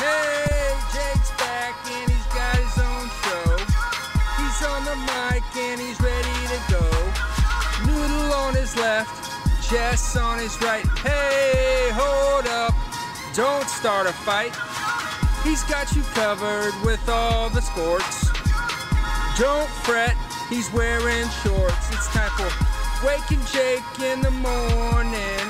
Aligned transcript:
Hey, 0.00 0.72
Jake's 0.94 1.30
back 1.36 1.76
and 1.92 2.10
he's 2.10 2.26
got 2.32 2.56
his 2.56 2.78
own 2.80 3.04
show. 3.20 3.52
He's 4.40 4.62
on 4.64 4.82
the 4.88 4.96
mic 4.96 5.44
and 5.54 5.78
he's 5.78 6.00
ready 6.00 6.40
to 6.48 6.58
go. 6.72 6.84
Noodle 7.84 8.32
on 8.32 8.54
his 8.54 8.74
left, 8.76 9.12
Jess 9.68 10.16
on 10.16 10.38
his 10.38 10.58
right. 10.62 10.86
Hey, 11.04 11.90
hold 11.92 12.46
up, 12.46 12.72
don't 13.34 13.68
start 13.68 14.06
a 14.06 14.12
fight. 14.14 14.56
He's 15.44 15.62
got 15.64 15.94
you 15.94 16.02
covered 16.14 16.72
with 16.82 17.06
all 17.10 17.50
the 17.50 17.60
sports. 17.60 18.30
Don't 19.38 19.68
fret, 19.84 20.16
he's 20.48 20.72
wearing 20.72 21.28
shorts. 21.44 21.92
It's 21.92 22.08
time 22.08 22.30
for 22.40 22.48
Waking 23.06 23.44
Jake 23.52 23.84
in 24.00 24.22
the 24.22 24.30
morning, 24.30 25.44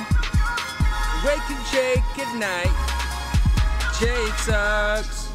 Waking 1.25 1.63
Jake 1.71 2.19
at 2.19 2.35
night. 2.35 2.90
Sucks. 4.01 5.29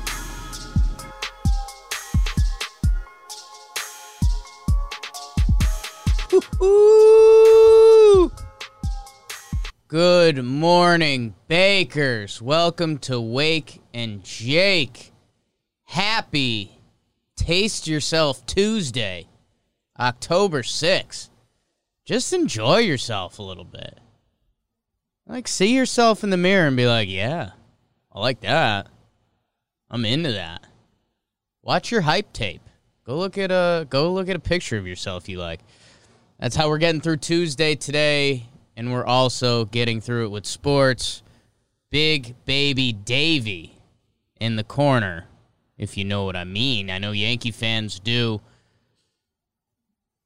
Good 9.88 10.44
morning, 10.44 11.36
Bakers. 11.48 12.42
Welcome 12.42 12.98
to 13.00 13.22
Wake 13.22 13.84
and 13.94 14.24
Jake. 14.24 15.12
Happy 15.84 16.80
Taste 17.36 17.86
Yourself 17.86 18.48
Tuesday, 18.48 19.28
October 20.00 20.64
6th. 20.64 21.30
Just 22.04 22.34
enjoy 22.34 22.80
yourself 22.80 23.38
a 23.38 23.44
little 23.44 23.64
bit. 23.64 24.00
Like, 25.28 25.48
see 25.48 25.76
yourself 25.76 26.24
in 26.24 26.32
the 26.32 26.38
mirror 26.38 26.66
and 26.66 26.76
be 26.76 26.88
like, 26.88 27.10
yeah, 27.10 27.52
I 28.16 28.20
like 28.20 28.40
that. 28.42 28.88
I'm 29.92 30.06
into 30.06 30.32
that. 30.32 30.66
Watch 31.62 31.92
your 31.92 32.02
hype 32.02 32.32
tape. 32.32 32.62
Go 33.06 33.18
look 33.18 33.38
at 33.38 33.52
a 33.52 33.86
go 33.90 34.14
look 34.14 34.30
at 34.30 34.38
a 34.38 34.40
picture 34.40 34.78
of 34.78 34.88
yourself 34.88 35.28
you 35.28 35.38
like. 35.38 35.60
That's 36.40 36.56
how 36.56 36.70
we're 36.70 36.78
getting 36.78 37.02
through 37.02 37.18
Tuesday 37.18 37.76
today, 37.76 38.46
and 38.78 38.94
we're 38.94 39.06
also 39.06 39.66
getting 39.66 40.00
through 40.00 40.26
it 40.26 40.30
with 40.30 40.46
sports. 40.46 41.24
Big 41.92 42.36
baby 42.46 42.94
Davy 42.94 43.78
in 44.40 44.56
the 44.56 44.64
corner, 44.64 45.26
if 45.78 45.98
you 45.98 46.06
know 46.06 46.24
what 46.24 46.38
I 46.38 46.46
mean. 46.46 46.90
I 46.90 47.00
know 47.00 47.12
Yankee 47.12 47.52
fans 47.52 48.00
do. 48.00 48.40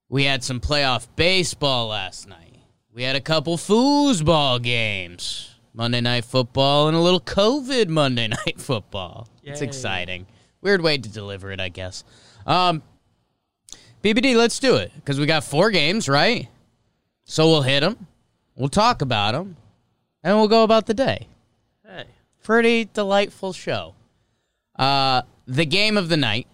We 0.10 0.26
had 0.26 0.44
some 0.44 0.60
playoff 0.60 1.08
baseball 1.16 1.88
last 1.88 2.28
night. 2.28 2.60
We 2.94 3.04
had 3.04 3.16
a 3.16 3.22
couple 3.22 3.58
foosball 3.58 4.62
games. 4.62 5.59
Monday 5.74 6.02
night 6.02 6.26
football 6.26 6.88
and 6.88 6.98
a 6.98 7.00
little 7.00 7.20
COVID 7.20 7.88
Monday 7.88 8.28
night 8.46 8.60
football. 8.60 9.28
It's 9.44 9.62
exciting. 9.62 10.28
Weird 10.62 10.82
way 10.82 10.98
to 10.98 11.10
deliver 11.10 11.52
it, 11.52 11.60
I 11.60 11.70
guess. 11.70 12.04
Um, 12.46 12.84
BBD, 14.04 14.36
let's 14.36 14.60
do 14.60 14.76
it 14.76 14.92
because 14.96 15.20
we 15.20 15.26
got 15.26 15.44
four 15.44 15.72
games, 15.72 16.08
right? 16.10 16.48
So 17.24 17.48
we'll 17.48 17.62
hit 17.62 17.82
them, 17.82 18.08
we'll 18.56 18.70
talk 18.70 19.02
about 19.02 19.34
them, 19.34 19.56
and 20.24 20.38
we'll 20.38 20.48
go 20.48 20.64
about 20.64 20.86
the 20.86 20.94
day. 20.94 21.28
Hey. 21.86 22.06
Pretty 22.44 22.86
delightful 22.86 23.54
show. 23.54 23.94
Uh, 24.78 25.22
the 25.46 25.66
game 25.66 25.98
of 25.98 26.10
the 26.10 26.18
night, 26.18 26.48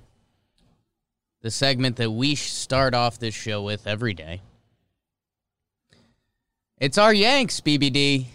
the 1.42 1.52
segment 1.52 1.96
that 1.98 2.12
we 2.12 2.36
start 2.36 2.94
off 2.94 3.20
this 3.20 3.36
show 3.36 3.62
with 3.62 3.88
every 3.88 4.14
day. 4.14 4.42
It's 6.78 6.98
our 6.98 7.14
Yanks, 7.14 7.62
BBD. 7.62 8.26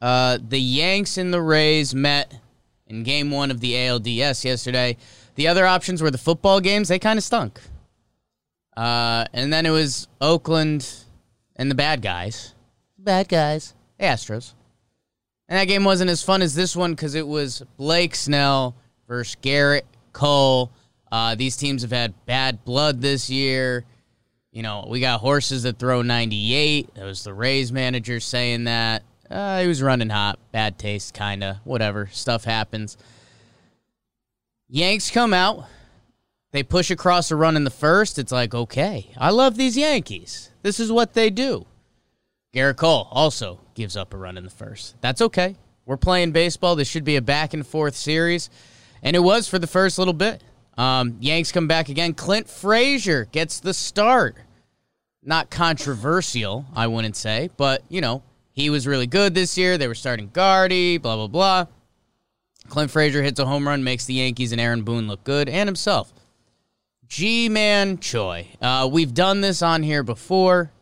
Uh, 0.00 0.38
the 0.40 0.60
Yanks 0.60 1.18
and 1.18 1.32
the 1.32 1.42
Rays 1.42 1.94
met 1.94 2.38
in 2.86 3.02
game 3.02 3.30
one 3.30 3.50
of 3.50 3.60
the 3.60 3.74
ALDS 3.74 4.44
yesterday. 4.44 4.96
The 5.34 5.48
other 5.48 5.66
options 5.66 6.02
were 6.02 6.10
the 6.10 6.18
football 6.18 6.60
games. 6.60 6.88
They 6.88 6.98
kind 6.98 7.18
of 7.18 7.24
stunk. 7.24 7.60
Uh, 8.76 9.24
and 9.32 9.52
then 9.52 9.66
it 9.66 9.70
was 9.70 10.08
Oakland 10.20 10.88
and 11.56 11.70
the 11.70 11.74
bad 11.74 12.00
guys. 12.00 12.54
Bad 12.96 13.28
guys. 13.28 13.74
The 13.98 14.04
Astros. 14.04 14.54
And 15.48 15.58
that 15.58 15.64
game 15.64 15.84
wasn't 15.84 16.10
as 16.10 16.22
fun 16.22 16.42
as 16.42 16.54
this 16.54 16.76
one 16.76 16.92
because 16.92 17.14
it 17.14 17.26
was 17.26 17.62
Blake 17.76 18.14
Snell 18.14 18.74
versus 19.08 19.36
Gerrit 19.42 19.82
Cole. 20.12 20.70
Uh, 21.10 21.34
these 21.34 21.56
teams 21.56 21.82
have 21.82 21.90
had 21.90 22.14
bad 22.26 22.64
blood 22.64 23.00
this 23.00 23.30
year. 23.30 23.84
You 24.52 24.62
know, 24.62 24.86
we 24.88 25.00
got 25.00 25.20
horses 25.20 25.62
that 25.62 25.78
throw 25.78 26.02
98. 26.02 26.94
That 26.94 27.04
was 27.04 27.24
the 27.24 27.32
Rays 27.32 27.72
manager 27.72 28.20
saying 28.20 28.64
that. 28.64 29.02
Uh, 29.30 29.60
he 29.60 29.66
was 29.66 29.82
running 29.82 30.10
hot. 30.10 30.38
Bad 30.52 30.78
taste, 30.78 31.14
kind 31.14 31.44
of. 31.44 31.56
Whatever. 31.64 32.08
Stuff 32.12 32.44
happens. 32.44 32.96
Yanks 34.68 35.10
come 35.10 35.34
out. 35.34 35.66
They 36.50 36.62
push 36.62 36.90
across 36.90 37.30
a 37.30 37.36
run 37.36 37.56
in 37.56 37.64
the 37.64 37.70
first. 37.70 38.18
It's 38.18 38.32
like, 38.32 38.54
okay, 38.54 39.10
I 39.18 39.30
love 39.30 39.56
these 39.56 39.76
Yankees. 39.76 40.50
This 40.62 40.80
is 40.80 40.90
what 40.90 41.12
they 41.12 41.28
do. 41.28 41.66
Gerrit 42.54 42.76
Cole 42.76 43.08
also 43.10 43.60
gives 43.74 43.96
up 43.96 44.14
a 44.14 44.16
run 44.16 44.38
in 44.38 44.44
the 44.44 44.50
first. 44.50 44.96
That's 45.02 45.20
okay. 45.20 45.56
We're 45.84 45.98
playing 45.98 46.32
baseball. 46.32 46.76
This 46.76 46.88
should 46.88 47.04
be 47.04 47.16
a 47.16 47.22
back 47.22 47.52
and 47.52 47.66
forth 47.66 47.94
series. 47.94 48.48
And 49.02 49.14
it 49.14 49.20
was 49.20 49.46
for 49.48 49.58
the 49.58 49.66
first 49.66 49.98
little 49.98 50.14
bit. 50.14 50.42
Um, 50.76 51.16
Yanks 51.20 51.52
come 51.52 51.68
back 51.68 51.88
again. 51.88 52.14
Clint 52.14 52.48
Frazier 52.48 53.26
gets 53.26 53.60
the 53.60 53.74
start. 53.74 54.36
Not 55.22 55.50
controversial, 55.50 56.64
I 56.74 56.86
wouldn't 56.86 57.16
say, 57.16 57.50
but, 57.56 57.82
you 57.88 58.00
know, 58.00 58.22
he 58.58 58.70
was 58.70 58.88
really 58.88 59.06
good 59.06 59.34
this 59.34 59.56
year. 59.56 59.78
They 59.78 59.86
were 59.86 59.94
starting 59.94 60.30
Guardy, 60.32 60.98
blah, 60.98 61.14
blah, 61.14 61.28
blah. 61.28 61.66
Clint 62.68 62.90
Frazier 62.90 63.22
hits 63.22 63.38
a 63.38 63.46
home 63.46 63.68
run, 63.68 63.84
makes 63.84 64.04
the 64.04 64.14
Yankees 64.14 64.50
and 64.50 64.60
Aaron 64.60 64.82
Boone 64.82 65.06
look 65.06 65.22
good, 65.22 65.48
and 65.48 65.68
himself. 65.68 66.12
Ji-Man 67.06 67.98
Choi. 67.98 68.48
Uh, 68.60 68.88
we've 68.90 69.14
done 69.14 69.42
this 69.42 69.62
on 69.62 69.84
here 69.84 70.02
before. 70.02 70.72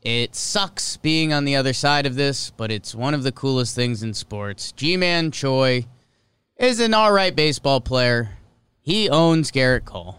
It 0.00 0.34
sucks 0.34 0.96
being 0.96 1.30
on 1.30 1.44
the 1.44 1.56
other 1.56 1.74
side 1.74 2.06
of 2.06 2.14
this, 2.14 2.50
but 2.56 2.72
it's 2.72 2.94
one 2.94 3.12
of 3.12 3.22
the 3.22 3.32
coolest 3.32 3.74
things 3.74 4.02
in 4.02 4.14
sports. 4.14 4.72
Ji-Man 4.72 5.32
Choi 5.32 5.84
is 6.56 6.80
an 6.80 6.94
all 6.94 7.12
right 7.12 7.36
baseball 7.36 7.82
player. 7.82 8.30
He 8.80 9.10
owns 9.10 9.50
Gerrit 9.50 9.84
Cole. 9.84 10.16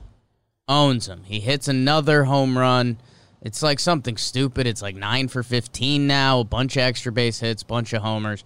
Owns 0.67 1.07
him. 1.07 1.23
He 1.23 1.39
hits 1.39 1.67
another 1.67 2.25
home 2.25 2.59
run. 2.59 2.99
It's 3.41 3.61
like 3.61 3.79
something 3.79 4.17
stupid. 4.17 4.67
It's 4.67 4.81
like 4.81 4.95
9 4.95 5.27
for 5.27 5.43
15 5.43 6.07
now, 6.07 6.39
a 6.39 6.43
bunch 6.43 6.75
of 6.75 6.81
extra 6.81 7.11
base 7.11 7.39
hits, 7.39 7.63
bunch 7.63 7.93
of 7.93 8.01
homers. 8.01 8.43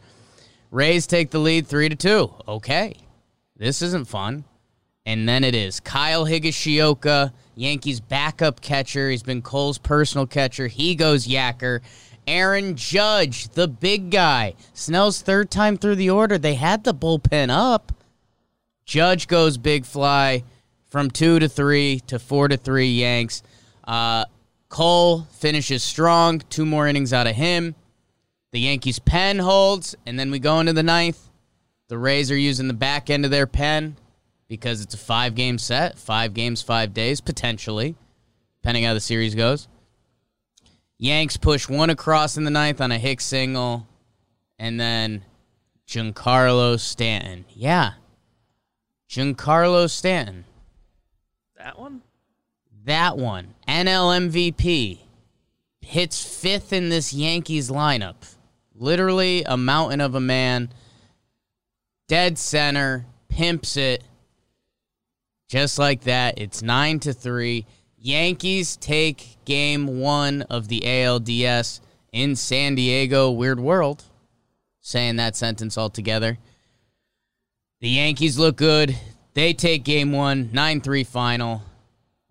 Rays 0.69 1.07
take 1.07 1.31
the 1.31 1.40
lead 1.40 1.68
3 1.68 1.90
to 1.90 1.96
2. 1.96 2.34
Okay. 2.47 2.96
This 3.57 3.81
isn't 3.81 4.07
fun. 4.07 4.46
And 5.06 5.28
then 5.28 5.44
it 5.44 5.56
is 5.56 5.79
Kyle 5.79 6.25
Higashioka, 6.25 7.34
Yankees 7.56 8.00
backup 8.00 8.62
catcher. 8.62 9.09
He's 9.09 9.24
been 9.24 9.41
Cole's 9.41 9.78
personal 9.78 10.28
catcher. 10.28 10.68
He 10.68 10.96
goes 10.96 11.28
Yacker. 11.28 11.81
Aaron 12.28 12.75
Judge, 12.75 13.50
the 13.50 13.68
big 13.68 14.12
guy. 14.12 14.53
Snell's 14.73 15.22
third 15.22 15.50
time 15.50 15.78
through 15.78 15.96
the 15.96 16.12
order. 16.12 16.38
They 16.38 16.53
had 16.53 16.84
the 16.84 16.94
bullpen 16.94 17.50
up. 17.50 17.91
Judge 18.85 19.28
goes 19.28 19.58
big 19.58 19.85
fly 19.85 20.44
from 20.88 21.09
two 21.09 21.40
to 21.40 21.50
three 21.50 22.00
to 22.08 22.19
four 22.19 22.47
to 22.47 22.58
three 22.58 22.90
Yanks. 22.90 23.41
Uh, 23.84 24.25
Cole 24.72 25.28
finishes 25.34 25.84
strong. 25.84 26.40
Two 26.50 26.66
more 26.66 26.88
innings 26.88 27.12
out 27.12 27.28
of 27.28 27.36
him. 27.36 27.76
The 28.54 28.62
Yankees 28.62 29.00
pen 29.00 29.38
holds, 29.40 29.96
and 30.06 30.18
then 30.18 30.32
we 30.32 30.40
go 30.40 30.62
into 30.62 30.72
the 30.72 30.82
ninth. 30.82 31.30
The 31.90 31.98
Rays 31.98 32.32
are 32.32 32.38
using 32.38 32.70
the 32.70 32.74
back 32.74 33.09
end 33.09 33.26
of 33.26 33.32
their 33.32 33.46
pen 33.46 33.98
because 34.48 34.82
it's 34.82 34.94
a 34.94 34.98
five 34.98 35.36
game 35.36 35.58
set, 35.58 36.00
five 36.00 36.34
games, 36.34 36.62
five 36.62 36.94
days, 36.94 37.20
potentially, 37.20 37.96
depending 38.62 38.86
how 38.86 38.94
the 38.94 39.02
series 39.02 39.36
goes. 39.36 39.68
Yanks 40.98 41.36
push 41.36 41.68
one 41.68 41.90
across 41.90 42.38
in 42.38 42.46
the 42.46 42.50
ninth 42.50 42.79
on 42.79 42.94
a 42.94 42.97
Hicks 42.97 43.26
single, 43.26 43.88
and 44.58 44.79
then 44.79 45.26
Giancarlo 45.85 46.79
Stanton. 46.79 47.44
Yeah. 47.50 47.94
Giancarlo 49.09 49.90
Stanton. 49.90 50.46
That 51.58 51.78
one? 51.78 52.03
That 52.86 53.18
one. 53.18 53.54
NL 53.68 54.30
MVP. 54.30 55.00
Hits 55.82 56.40
fifth 56.42 56.74
in 56.74 56.90
this 56.90 57.14
Yankees 57.14 57.70
lineup. 57.70 58.16
Literally 58.76 59.44
a 59.44 59.58
mountain 59.58 60.02
of 60.02 60.16
a 60.16 60.20
man. 60.20 60.70
Dead 62.08 62.38
center. 62.38 63.06
Pimps 63.30 63.78
it. 63.78 64.04
Just 65.48 65.78
like 65.78 66.02
that. 66.02 66.40
It's 66.40 66.62
9 66.62 67.00
to 67.02 67.14
3. 67.14 67.66
Yankees 67.98 68.78
take 68.78 69.38
game 69.46 70.00
one 70.00 70.42
of 70.44 70.68
the 70.68 70.82
ALDS 70.82 71.82
in 72.12 72.36
San 72.36 72.76
Diego. 72.76 73.30
Weird 73.30 73.60
world. 73.60 74.04
Saying 74.80 75.18
that 75.18 75.36
sentence 75.36 75.78
altogether. 75.78 76.40
The 77.80 77.90
Yankees 77.90 78.40
look 78.40 78.56
good. 78.56 78.98
They 79.34 79.54
take 79.54 79.84
game 79.84 80.12
one, 80.12 80.50
9 80.52 80.82
3 80.82 81.04
final. 81.04 81.62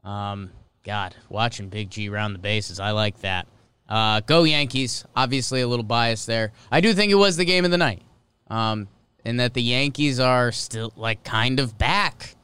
Um, 0.05 0.51
God, 0.85 1.15
watching 1.29 1.69
Big 1.69 1.91
G 1.91 2.09
round 2.09 2.35
the 2.35 2.39
bases. 2.39 2.81
I 2.81 2.93
like 2.93 3.21
that. 3.21 3.47
Uh, 3.89 4.21
go 4.21 4.45
Yankees. 4.45 5.05
Obviously, 5.15 5.61
a 5.61 5.69
little 5.69 5.85
bias 5.85 6.27
there. 6.27 6.53
I 6.71 6.81
do 6.81 6.95
think 6.95 7.11
it 7.11 7.17
was 7.17 7.37
the 7.37 7.45
game 7.45 7.65
of 7.65 7.71
the 7.71 7.79
night. 7.79 8.03
Um, 8.49 8.89
in 9.25 9.37
that 9.37 9.55
the 9.55 9.63
Yankees 9.63 10.19
are 10.19 10.53
still 10.53 10.93
like 10.97 11.23
kind 11.25 11.61
of 11.61 11.77
back. 11.77 12.37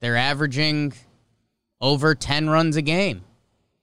They're 0.00 0.16
averaging 0.16 0.92
over 1.80 2.14
10 2.14 2.50
runs 2.50 2.76
a 2.76 2.82
game 2.82 3.22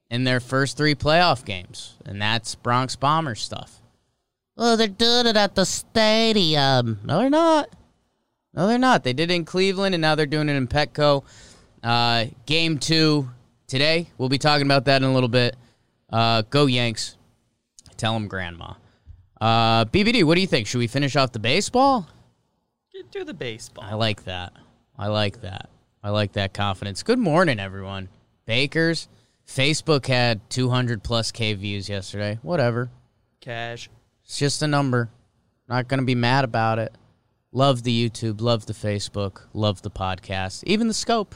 in 0.10 0.24
their 0.24 0.40
first 0.40 0.78
three 0.78 0.96
playoff 0.96 1.46
games, 1.46 1.98
and 2.06 2.22
that's 2.22 2.56
Bronx 2.56 2.96
Bombers 2.96 3.42
stuff. 3.42 3.82
Oh, 4.58 4.76
they're 4.76 4.88
doing 4.88 5.28
it 5.28 5.36
at 5.36 5.56
the 5.56 5.66
stadium. 5.66 7.00
No, 7.04 7.20
they're 7.20 7.30
not. 7.30 7.70
No, 8.54 8.68
they're 8.68 8.78
not. 8.78 9.04
They 9.04 9.12
did 9.12 9.30
it 9.30 9.36
in 9.36 9.44
Cleveland, 9.44 9.94
and 9.94 10.02
now 10.02 10.16
they're 10.16 10.26
doing 10.26 10.48
it 10.48 10.56
in 10.56 10.68
Petco. 10.68 11.24
Uh, 11.86 12.26
game 12.48 12.80
two 12.80 13.30
today. 13.68 14.08
We'll 14.18 14.28
be 14.28 14.40
talking 14.40 14.66
about 14.66 14.86
that 14.86 15.04
in 15.04 15.08
a 15.08 15.14
little 15.14 15.30
bit. 15.30 15.56
Uh, 16.12 16.42
go 16.50 16.66
Yanks. 16.66 17.16
Tell 17.96 18.14
them 18.14 18.28
grandma. 18.28 18.74
Uh, 19.40 19.86
BBD, 19.86 20.24
what 20.24 20.34
do 20.34 20.42
you 20.42 20.48
think? 20.48 20.66
Should 20.66 20.80
we 20.80 20.88
finish 20.88 21.16
off 21.16 21.32
the 21.32 21.40
baseball? 21.40 22.08
Through 23.12 23.26
the 23.26 23.36
baseball. 23.36 23.84
I 23.84 23.94
like 23.94 24.24
that. 24.24 24.54
I 24.98 25.08
like 25.08 25.42
that. 25.42 25.70
I 26.04 26.10
like 26.10 26.34
that 26.34 26.56
confidence. 26.56 27.04
Good 27.04 27.20
morning, 27.20 27.60
everyone. 27.60 28.10
Bakers. 28.48 29.08
Facebook 29.48 30.08
had 30.08 30.50
200 30.50 31.04
plus 31.04 31.31
K 31.31 31.54
views 31.54 31.88
yesterday. 31.88 32.40
Whatever. 32.42 32.90
Cash. 33.42 33.90
It's 34.24 34.40
just 34.40 34.64
a 34.64 34.68
number. 34.68 35.12
Not 35.70 35.88
going 35.88 36.00
to 36.00 36.06
be 36.06 36.16
mad 36.16 36.46
about 36.46 36.80
it. 36.80 36.96
Love 37.52 37.84
the 37.84 38.10
YouTube, 38.10 38.42
love 38.42 38.66
the 38.66 38.74
Facebook, 38.74 39.44
love 39.54 39.81
the 39.81 39.92
podcast, 39.92 40.64
even 40.66 40.88
the 40.88 40.94
scope. 40.94 41.36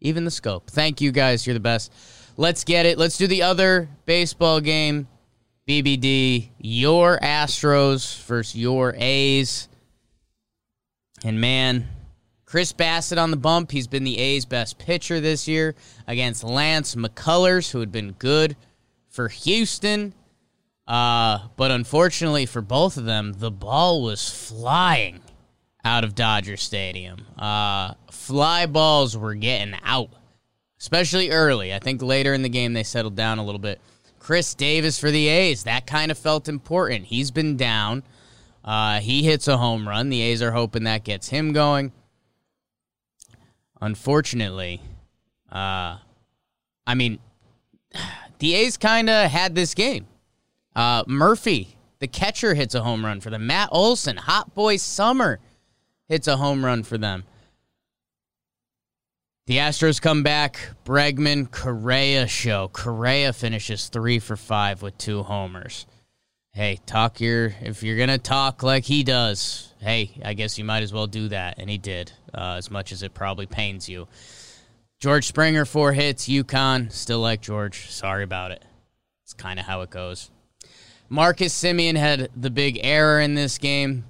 Even 0.00 0.24
the 0.24 0.30
scope. 0.30 0.70
Thank 0.70 1.00
you 1.00 1.12
guys. 1.12 1.46
You're 1.46 1.54
the 1.54 1.60
best. 1.60 1.92
Let's 2.36 2.64
get 2.64 2.86
it. 2.86 2.98
Let's 2.98 3.18
do 3.18 3.26
the 3.26 3.42
other 3.42 3.88
baseball 4.06 4.60
game. 4.60 5.08
BBD, 5.68 6.48
your 6.58 7.18
Astros 7.20 8.22
versus 8.24 8.56
your 8.56 8.94
A's. 8.96 9.68
And 11.22 11.40
man, 11.40 11.86
Chris 12.44 12.72
Bassitt 12.72 13.22
on 13.22 13.30
the 13.30 13.36
bump. 13.36 13.70
He's 13.70 13.86
been 13.86 14.02
the 14.02 14.18
A's 14.18 14.44
best 14.44 14.78
pitcher 14.78 15.20
this 15.20 15.46
year 15.46 15.76
against 16.08 16.42
Lance 16.42 16.96
McCullers, 16.96 17.70
who 17.70 17.80
had 17.80 17.92
been 17.92 18.12
good 18.12 18.56
for 19.08 19.28
Houston. 19.28 20.14
Uh, 20.88 21.46
but 21.56 21.70
unfortunately 21.70 22.46
for 22.46 22.62
both 22.62 22.96
of 22.96 23.04
them, 23.04 23.34
the 23.34 23.50
ball 23.52 24.02
was 24.02 24.28
flying 24.28 25.20
out 25.84 26.02
of 26.02 26.16
Dodger 26.16 26.56
Stadium. 26.56 27.26
Uh, 27.38 27.94
fly 28.30 28.64
balls 28.64 29.16
were 29.16 29.34
getting 29.34 29.74
out, 29.82 30.08
especially 30.78 31.30
early. 31.30 31.74
I 31.74 31.80
think 31.80 32.00
later 32.00 32.32
in 32.32 32.42
the 32.42 32.48
game 32.48 32.74
they 32.74 32.84
settled 32.84 33.16
down 33.16 33.40
a 33.40 33.44
little 33.44 33.58
bit. 33.58 33.80
Khris 34.20 34.54
Davis 34.54 35.00
for 35.00 35.10
the 35.10 35.26
A's, 35.26 35.64
that 35.64 35.84
kind 35.84 36.12
of 36.12 36.18
felt 36.18 36.48
important. 36.48 37.06
He's 37.06 37.32
been 37.32 37.56
down. 37.56 38.04
Uh, 38.64 39.00
he 39.00 39.24
hits 39.24 39.48
a 39.48 39.56
home 39.56 39.88
run. 39.88 40.10
The 40.10 40.20
A's 40.20 40.42
are 40.42 40.52
hoping 40.52 40.84
that 40.84 41.02
gets 41.02 41.26
him 41.26 41.52
going. 41.52 41.90
Unfortunately, 43.80 44.80
uh, 45.50 45.98
I 46.86 46.94
mean, 46.94 47.18
the 48.38 48.54
A's 48.54 48.76
kind 48.76 49.10
of 49.10 49.28
had 49.28 49.56
this 49.56 49.74
game. 49.74 50.06
Uh, 50.76 51.02
Murphy, 51.08 51.76
the 51.98 52.06
catcher, 52.06 52.54
hits 52.54 52.76
a 52.76 52.82
home 52.84 53.04
run 53.04 53.20
for 53.20 53.30
them. 53.30 53.48
Matt 53.48 53.70
Olson, 53.72 54.18
Hot 54.18 54.54
Boy 54.54 54.76
Summer, 54.76 55.40
hits 56.08 56.28
a 56.28 56.36
home 56.36 56.64
run 56.64 56.84
for 56.84 56.96
them. 56.96 57.24
The 59.50 59.56
Astros 59.56 60.00
come 60.00 60.22
back. 60.22 60.60
Bregman, 60.84 61.50
Correa 61.50 62.28
show. 62.28 62.70
Correa 62.72 63.32
finishes 63.32 63.88
three 63.88 64.20
for 64.20 64.36
five 64.36 64.80
with 64.80 64.96
two 64.96 65.24
homers. 65.24 65.86
Hey, 66.52 66.78
talk 66.86 67.20
your 67.20 67.52
if 67.60 67.82
you're 67.82 67.98
gonna 67.98 68.16
talk 68.16 68.62
like 68.62 68.84
he 68.84 69.02
does. 69.02 69.74
Hey, 69.80 70.12
I 70.24 70.34
guess 70.34 70.56
you 70.56 70.64
might 70.64 70.84
as 70.84 70.92
well 70.92 71.08
do 71.08 71.26
that, 71.30 71.58
and 71.58 71.68
he 71.68 71.78
did. 71.78 72.12
Uh, 72.32 72.54
as 72.58 72.70
much 72.70 72.92
as 72.92 73.02
it 73.02 73.12
probably 73.12 73.46
pains 73.46 73.88
you. 73.88 74.06
George 75.00 75.26
Springer 75.26 75.64
four 75.64 75.94
hits. 75.94 76.28
UConn 76.28 76.92
still 76.92 77.18
like 77.18 77.40
George. 77.40 77.90
Sorry 77.90 78.22
about 78.22 78.52
it. 78.52 78.64
It's 79.24 79.34
kind 79.34 79.58
of 79.58 79.66
how 79.66 79.80
it 79.80 79.90
goes. 79.90 80.30
Marcus 81.08 81.52
Semien 81.60 81.96
had 81.96 82.30
the 82.36 82.50
big 82.50 82.78
error 82.84 83.18
in 83.18 83.34
this 83.34 83.58
game, 83.58 84.04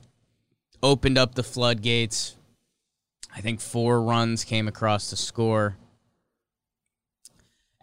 opened 0.82 1.16
up 1.16 1.34
the 1.34 1.42
floodgates. 1.42 2.36
I 3.34 3.40
think 3.40 3.60
four 3.60 4.02
runs 4.02 4.44
came 4.44 4.68
across 4.68 5.10
the 5.10 5.16
score. 5.16 5.76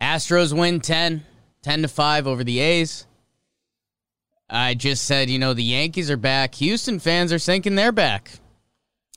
Astros 0.01 0.57
win 0.57 0.79
10, 0.79 1.25
10 1.61 1.81
to 1.81 1.87
5 1.87 2.27
over 2.27 2.43
the 2.43 2.59
A's. 2.59 3.07
I 4.49 4.75
just 4.75 5.03
said, 5.03 5.29
you 5.29 5.39
know, 5.39 5.53
the 5.53 5.63
Yankees 5.63 6.09
are 6.09 6.17
back. 6.17 6.55
Houston 6.55 6.99
fans 6.99 7.33
are 7.33 7.39
thinking 7.39 7.75
they're 7.75 7.91
back. 7.91 8.31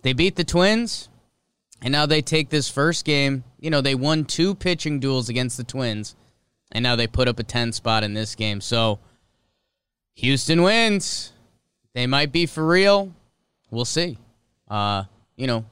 They 0.03 0.12
beat 0.12 0.37
the 0.37 0.44
Twins, 0.44 1.09
and 1.82 1.93
now 1.93 2.06
they 2.06 2.23
take 2.23 2.49
this 2.49 2.69
first 2.69 3.05
game. 3.05 3.44
You 3.61 3.71
know, 3.71 3.81
they 3.81 3.94
won 3.94 4.25
two 4.25 4.55
pitching 4.55 4.99
duels 4.99 5.29
against 5.29 5.56
the 5.56 5.65
Twins, 5.65 6.17
and 6.73 6.82
now 6.82 6.97
they 6.97 7.06
put 7.06 7.29
up 7.29 7.38
a 7.38 7.44
10 7.44 7.73
spot 7.73 8.03
in 8.03 8.15
this 8.15 8.35
game. 8.35 8.61
So, 8.61 8.99
Houston 10.15 10.62
wins. 10.62 11.32
They 11.93 12.06
might 12.06 12.32
be 12.32 12.47
for 12.47 12.67
real. 12.67 13.12
We'll 13.71 13.85
see. 13.85 14.19
Uh, 14.69 15.05
you 15.37 15.47
know, 15.47 15.65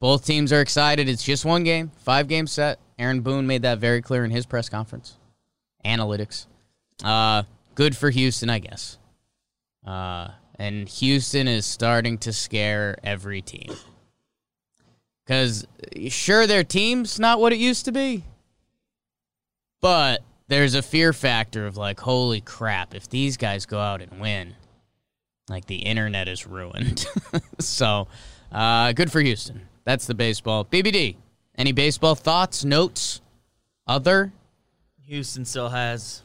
both 0.00 0.24
teams 0.24 0.52
are 0.52 0.60
excited. 0.60 1.08
It's 1.08 1.22
just 1.22 1.44
one 1.44 1.64
game, 1.64 1.90
five 1.98 2.28
game 2.28 2.46
set. 2.46 2.78
Aaron 2.98 3.20
Boone 3.20 3.46
made 3.46 3.62
that 3.62 3.78
very 3.78 4.02
clear 4.02 4.24
in 4.24 4.30
his 4.30 4.46
press 4.46 4.68
conference. 4.68 5.16
Analytics. 5.84 6.46
Uh, 7.02 7.44
good 7.74 7.96
for 7.96 8.10
Houston, 8.10 8.50
I 8.50 8.58
guess. 8.58 8.98
Uh, 9.86 10.28
and 10.58 10.88
Houston 10.88 11.46
is 11.48 11.64
starting 11.64 12.18
to 12.18 12.32
scare 12.32 12.96
every 13.02 13.40
team. 13.40 13.72
Because, 15.24 15.66
sure, 16.08 16.46
their 16.46 16.64
team's 16.64 17.20
not 17.20 17.40
what 17.40 17.52
it 17.52 17.58
used 17.58 17.84
to 17.84 17.92
be. 17.92 18.24
But 19.80 20.22
there's 20.48 20.74
a 20.74 20.82
fear 20.82 21.12
factor 21.12 21.66
of 21.66 21.76
like, 21.76 22.00
holy 22.00 22.40
crap, 22.40 22.94
if 22.94 23.08
these 23.08 23.36
guys 23.36 23.66
go 23.66 23.78
out 23.78 24.00
and 24.00 24.20
win, 24.20 24.54
like 25.48 25.66
the 25.66 25.76
internet 25.76 26.28
is 26.28 26.46
ruined. 26.46 27.06
so, 27.60 28.08
uh, 28.50 28.92
good 28.92 29.12
for 29.12 29.20
Houston. 29.20 29.68
That's 29.88 30.06
the 30.06 30.14
baseball. 30.14 30.66
BBD, 30.66 31.16
any 31.56 31.72
baseball 31.72 32.14
thoughts, 32.14 32.62
notes, 32.62 33.22
other? 33.86 34.34
Houston 35.06 35.46
still 35.46 35.70
has 35.70 36.24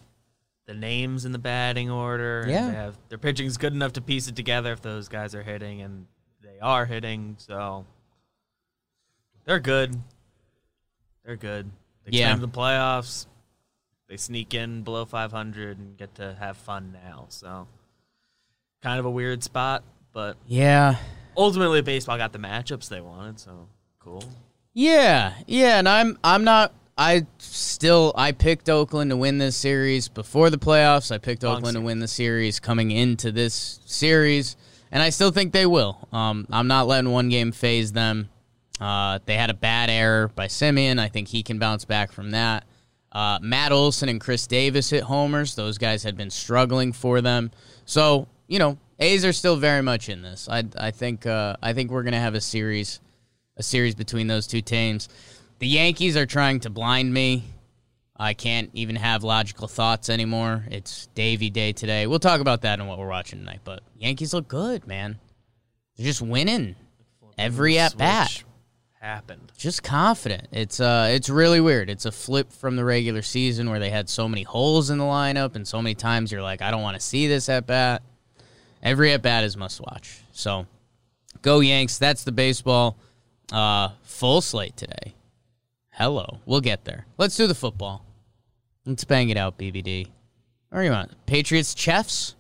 the 0.66 0.74
names 0.74 1.24
in 1.24 1.32
the 1.32 1.40
batting 1.40 1.90
order. 1.90 2.42
and 2.42 2.52
Yeah. 2.52 2.68
They 2.68 2.74
have, 2.74 2.98
their 3.08 3.18
pitching's 3.18 3.56
good 3.56 3.72
enough 3.72 3.94
to 3.94 4.02
piece 4.02 4.28
it 4.28 4.36
together 4.36 4.74
if 4.74 4.82
those 4.82 5.08
guys 5.08 5.34
are 5.34 5.44
hitting, 5.44 5.82
and 5.82 6.08
they 6.42 6.60
are 6.62 6.86
hitting, 6.86 7.38
so 7.40 7.86
they're 9.46 9.62
good. 9.62 9.96
They're 11.24 11.38
good. 11.38 11.72
They 12.04 12.18
yeah. 12.18 12.36
the 12.36 12.50
playoffs. 12.50 13.28
They 14.10 14.18
sneak 14.18 14.54
in 14.54 14.84
below 14.84 15.06
500 15.06 15.78
and 15.80 15.96
get 15.96 16.16
to 16.16 16.36
have 16.38 16.58
fun 16.58 16.98
now. 17.06 17.28
So, 17.30 17.70
kind 18.82 19.00
of 19.00 19.06
a 19.06 19.10
weird 19.10 19.42
spot, 19.42 19.86
but 20.12 20.36
Yeah. 20.48 20.98
Ultimately, 21.38 21.82
baseball 21.82 22.18
got 22.18 22.34
the 22.34 22.40
matchups 22.40 22.90
they 22.90 23.02
wanted. 23.02 23.40
So 23.40 23.68
cool. 24.00 24.24
Yeah, 24.74 25.34
yeah, 25.48 25.80
and 25.80 25.88
I'm 25.88 26.18
I'm 26.24 26.44
not 26.44 26.74
I 26.98 27.26
still 27.40 28.14
I 28.16 28.32
picked 28.32 28.70
Oakland 28.70 29.10
to 29.12 29.18
win 29.18 29.38
this 29.38 29.56
series 29.56 30.08
before 30.08 30.50
the 30.50 30.58
playoffs. 30.58 31.12
I 31.12 31.18
picked 31.18 31.44
Wrong 31.44 31.58
Oakland 31.58 31.76
to 31.76 31.82
win 31.82 32.00
the 32.00 32.08
series 32.08 32.60
coming 32.60 32.92
into 32.92 33.32
this 33.32 33.80
series, 33.86 34.56
and 34.92 35.02
I 35.02 35.10
still 35.10 35.32
think 35.32 35.54
they 35.54 35.66
will. 35.66 36.08
Um, 36.12 36.48
I'm 36.52 36.68
not 36.68 36.88
letting 36.88 37.12
one 37.12 37.30
game 37.30 37.52
phase 37.52 37.92
them. 37.94 38.30
Uh, 38.80 39.20
they 39.26 39.36
had 39.36 39.50
a 39.50 39.56
bad 39.56 39.90
error 39.90 40.28
by 40.28 40.48
Semien. 40.48 41.00
I 41.00 41.08
think 41.08 41.28
he 41.30 41.42
can 41.42 41.58
bounce 41.58 41.86
back 41.86 42.12
from 42.12 42.32
that. 42.32 42.66
Uh, 43.12 43.40
Matt 43.42 43.72
Olson 43.72 44.10
and 44.10 44.20
Khris 44.20 44.48
Davis 44.48 44.90
hit 44.90 45.04
homers. 45.04 45.56
Those 45.56 45.78
guys 45.78 46.04
had 46.04 46.18
been 46.18 46.32
struggling 46.32 46.94
for 46.94 47.22
them. 47.22 47.52
So 47.86 48.28
you 48.48 48.60
know, 48.60 48.78
A's 49.00 49.26
are 49.26 49.34
still 49.34 49.56
very 49.56 49.82
much 49.82 50.10
in 50.10 50.22
this. 50.22 50.48
I 50.50 50.64
I 50.78 50.92
think 50.92 51.26
uh, 51.26 51.56
I 51.62 51.74
think 51.74 51.92
we're 51.92 52.04
gonna 52.04 52.20
have 52.20 52.36
a 52.36 52.42
series, 52.42 53.00
a 53.58 53.64
series 53.64 53.96
between 53.96 54.28
those 54.28 54.48
two 54.48 54.62
teams. 54.62 55.10
The 55.60 55.68
Yankees 55.68 56.18
are 56.18 56.26
trying 56.26 56.60
to 56.62 56.70
blind 56.70 57.14
me. 57.14 57.44
I 58.16 58.34
can't 58.34 58.70
even 58.74 58.96
have 58.96 59.24
logical 59.24 59.68
thoughts 59.68 60.10
anymore. 60.10 60.66
It's 60.70 61.08
Davy 61.16 61.50
Day 61.50 61.74
today. 61.74 62.06
We'll 62.06 62.20
talk 62.20 62.42
about 62.42 62.62
that 62.62 62.80
and 62.80 62.88
what 62.88 63.00
we're 63.00 63.08
watching 63.08 63.40
tonight. 63.40 63.62
But 63.64 63.82
Yankees 63.98 64.34
look 64.34 64.48
good, 64.48 64.86
man. 64.86 65.20
They're 65.98 66.06
just 66.06 66.22
winning 66.22 66.76
every 67.38 67.80
at 67.80 67.98
bat 67.98 68.44
happened. 69.02 69.52
just 69.58 69.84
confident. 69.84 70.48
It's 70.52 70.80
uh 70.80 71.10
it's 71.12 71.30
really 71.30 71.60
weird. 71.60 71.90
It's 71.90 72.06
a 72.06 72.12
flip 72.12 72.52
from 72.52 72.76
the 72.76 72.86
regular 72.86 73.22
season 73.22 73.70
where 73.70 73.80
they 73.80 73.90
had 73.90 74.10
so 74.10 74.30
many 74.30 74.44
holes 74.44 74.90
in 74.90 74.98
the 74.98 75.04
lineup 75.04 75.56
and 75.56 75.68
so 75.68 75.82
many 75.82 75.96
times 75.96 76.32
you're 76.32 76.42
like, 76.42 76.62
I 76.62 76.72
don't 76.72 76.82
want 76.82 76.96
to 76.96 77.06
see 77.06 77.28
this 77.28 77.50
at 77.50 77.68
bat. 77.68 78.04
Every 78.84 79.12
at 79.14 79.22
bat 79.24 79.44
is 79.46 79.58
must 79.58 79.80
watch. 79.82 80.20
So 80.34 80.68
go 81.42 81.62
Yanks. 81.62 81.98
That's 81.98 82.24
the 82.24 82.32
baseball. 82.32 82.98
Uh 83.52 83.90
full 84.04 84.42
slate 84.42 84.78
today. 84.78 85.16
Hello. 85.92 86.40
We'll 86.46 86.62
get 86.62 86.86
there. 86.86 87.06
Let's 87.18 87.36
do 87.38 87.48
the 87.48 87.56
football. 87.56 88.06
Let's 88.86 89.04
bang 89.06 89.30
it 89.30 89.38
out, 89.38 89.58
BBD. 89.58 90.08
Or 90.72 90.84
you 90.84 90.92
want 90.92 91.12
Patriots 91.26 91.74
Chiefs? 91.74 92.36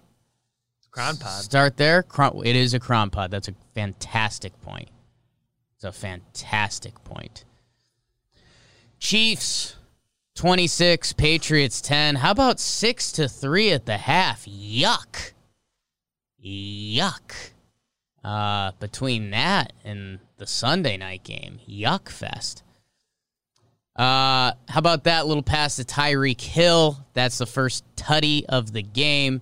Cron 0.91 1.17
pod. 1.17 1.43
Start 1.43 1.77
there. 1.77 2.03
Cron- 2.03 2.41
It 2.45 2.55
is 2.55 2.73
a 2.73 2.79
cron 2.79 3.09
pod. 3.09 3.31
That's 3.31 3.47
a 3.47 3.55
fantastic 3.73 4.59
point. 4.61 4.89
It's 5.75 5.83
a 5.83 5.91
fantastic 5.91 7.03
point. 7.03 7.45
Chiefs 8.99 9.75
26, 10.35 11.13
Patriots 11.13 11.81
10. 11.81 12.15
How 12.15 12.31
about 12.31 12.59
6 12.59 13.11
to 13.13 13.27
3 13.27 13.71
at 13.71 13.85
the 13.85 13.97
half? 13.97 14.45
Yuck. 14.45 15.31
Yuck. 16.43 17.51
Uh, 18.23 18.71
between 18.79 19.31
that 19.31 19.73
and 19.83 20.19
the 20.37 20.47
Sunday 20.47 20.97
night 20.97 21.23
game, 21.23 21.59
yuck 21.67 22.09
fest. 22.09 22.63
Uh, 23.95 24.53
how 24.67 24.79
about 24.79 25.03
that 25.03 25.27
little 25.27 25.43
pass 25.43 25.75
to 25.75 25.83
Tyreek 25.83 26.41
Hill? 26.41 27.05
That's 27.13 27.37
the 27.37 27.45
first 27.45 27.83
tutty 27.95 28.45
of 28.47 28.71
the 28.71 28.81
game. 28.81 29.41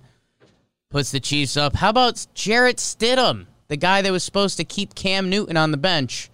Puts 0.90 1.10
the 1.10 1.20
Chiefs 1.20 1.56
up. 1.56 1.76
How 1.76 1.90
about 1.90 2.26
Jarrett 2.34 2.76
Stidham, 2.76 3.46
the 3.68 3.78
guy 3.78 4.02
that 4.02 4.12
was 4.12 4.24
supposed 4.24 4.58
to 4.58 4.64
keep 4.64 4.94
Cam 4.94 5.30
Newton 5.30 5.56
on 5.56 5.70
the 5.70 5.78
bench? 5.78 6.28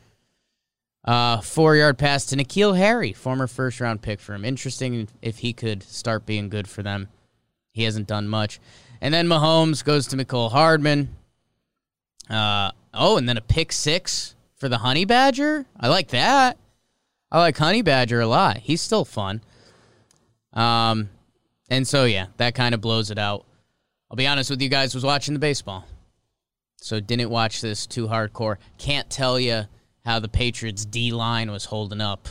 Uh, 1.04 1.40
four 1.40 1.76
yard 1.76 1.96
pass 1.96 2.26
to 2.26 2.36
N'Keal 2.36 2.76
Harry, 2.76 3.12
former 3.12 3.46
first 3.46 3.80
round 3.80 4.02
pick 4.02 4.20
for 4.20 4.34
him. 4.34 4.44
Interesting 4.44 5.08
if 5.22 5.38
he 5.38 5.52
could 5.52 5.82
start 5.82 6.26
being 6.26 6.48
good 6.48 6.68
for 6.68 6.82
them. 6.82 7.08
He 7.72 7.84
hasn't 7.84 8.08
done 8.08 8.26
much. 8.26 8.58
And 9.00 9.14
then 9.14 9.26
Mahomes 9.26 9.84
goes 9.84 10.06
to 10.08 10.16
Mecole 10.16 10.50
Hardman. 10.50 11.14
Uh, 12.28 12.72
oh, 12.92 13.16
and 13.16 13.28
then 13.28 13.36
a 13.36 13.40
pick 13.42 13.72
six 13.72 14.34
for 14.56 14.68
the 14.68 14.78
Honey 14.78 15.04
Badger. 15.04 15.66
I 15.78 15.88
like 15.88 16.08
that. 16.08 16.58
I 17.30 17.38
like 17.38 17.56
Honey 17.56 17.82
Badger 17.82 18.20
a 18.20 18.26
lot. 18.26 18.58
He's 18.58 18.80
still 18.80 19.04
fun. 19.04 19.42
Um, 20.52 21.10
and 21.70 21.86
so 21.86 22.04
yeah, 22.04 22.26
that 22.38 22.54
kind 22.54 22.74
of 22.74 22.80
blows 22.80 23.10
it 23.10 23.18
out. 23.18 23.44
I'll 24.10 24.16
be 24.16 24.26
honest 24.26 24.50
with 24.50 24.62
you 24.62 24.68
guys, 24.68 24.94
was 24.94 25.04
watching 25.04 25.34
the 25.34 25.40
baseball, 25.40 25.86
so 26.76 26.98
didn't 26.98 27.28
watch 27.28 27.60
this 27.60 27.86
too 27.86 28.08
hardcore. 28.08 28.56
Can't 28.78 29.08
tell 29.10 29.38
you 29.38 29.64
how 30.04 30.18
the 30.18 30.28
Patriots 30.28 30.86
D 30.86 31.12
line 31.12 31.50
was 31.50 31.66
holding 31.66 32.00
up 32.00 32.26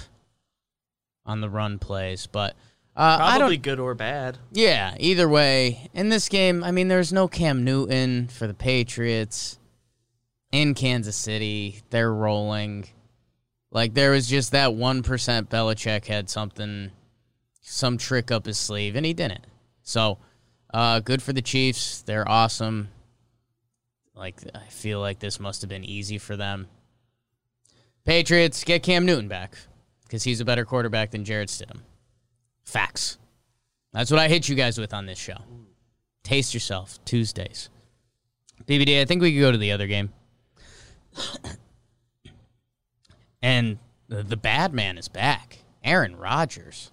on 1.24 1.39
the 1.39 1.50
run 1.50 1.77
plays, 1.77 2.25
but 2.25 2.55
uh, 2.98 3.18
I 3.22 3.32
don't. 3.34 3.42
Probably 3.42 3.58
good 3.58 3.80
or 3.80 3.94
bad. 3.94 4.39
Yeah, 4.51 4.96
either 5.00 5.30
way, 5.30 5.88
in 5.94 6.10
this 6.10 6.30
game, 6.30 6.63
I 6.63 6.72
mean, 6.72 6.88
there's 6.88 7.13
no 7.13 7.27
Cam 7.27 7.63
Newton 7.63 8.27
for 8.27 8.48
the 8.48 8.56
Patriots 8.56 9.60
in 10.51 10.74
Kansas 10.74 11.16
City. 11.16 11.82
They're 11.92 12.12
rolling. 12.12 12.86
Like, 13.70 13.94
there 13.94 14.12
was 14.12 14.27
just 14.27 14.51
that 14.54 14.72
1% 14.72 15.04
Belichick 15.48 16.06
had 16.08 16.27
something, 16.27 16.89
some 17.62 18.00
trick 18.00 18.32
up 18.32 18.48
his 18.48 18.58
sleeve, 18.58 18.96
and 18.96 19.06
he 19.06 19.13
didn't. 19.13 19.46
So, 19.84 20.18
uh, 20.74 21.00
good 21.00 21.22
for 21.22 21.34
the 21.34 21.42
Chiefs. 21.44 22.01
They're 22.01 22.27
awesome. 22.27 22.89
Like, 24.16 24.42
I 24.56 24.70
feel 24.70 25.00
like 25.00 25.20
this 25.20 25.39
must 25.39 25.62
have 25.62 25.70
been 25.70 25.86
easy 25.86 26.18
for 26.18 26.36
them. 26.36 26.68
Patriots, 28.06 28.63
get 28.63 28.82
Cam 28.82 29.06
Newton 29.06 29.27
back 29.27 29.56
because 30.01 30.24
he's 30.24 30.42
a 30.42 30.46
better 30.46 30.66
quarterback 30.66 31.12
than 31.12 31.25
Jarrett 31.25 31.50
Stidham. 31.50 31.82
Facts. 32.67 33.17
That's 33.93 34.12
what 34.12 34.19
I 34.19 34.27
hit 34.27 34.50
you 34.50 34.55
guys 34.55 34.77
with 34.77 34.93
on 34.93 35.05
this 35.05 35.17
show. 35.17 35.38
Taste 36.21 36.53
yourself 36.53 37.00
Tuesdays. 37.05 37.69
BBD, 38.65 39.00
I 39.00 39.05
think 39.05 39.21
we 39.21 39.31
could 39.31 39.39
go 39.39 39.53
to 39.53 39.57
the 39.57 39.71
other 39.71 39.88
game. 39.88 40.12
and 43.41 43.79
the, 44.09 44.36
bad 44.36 44.74
man 44.74 44.97
is 44.97 45.07
back. 45.07 45.59
Aaron 45.81 46.17
Rodgers. 46.17 46.91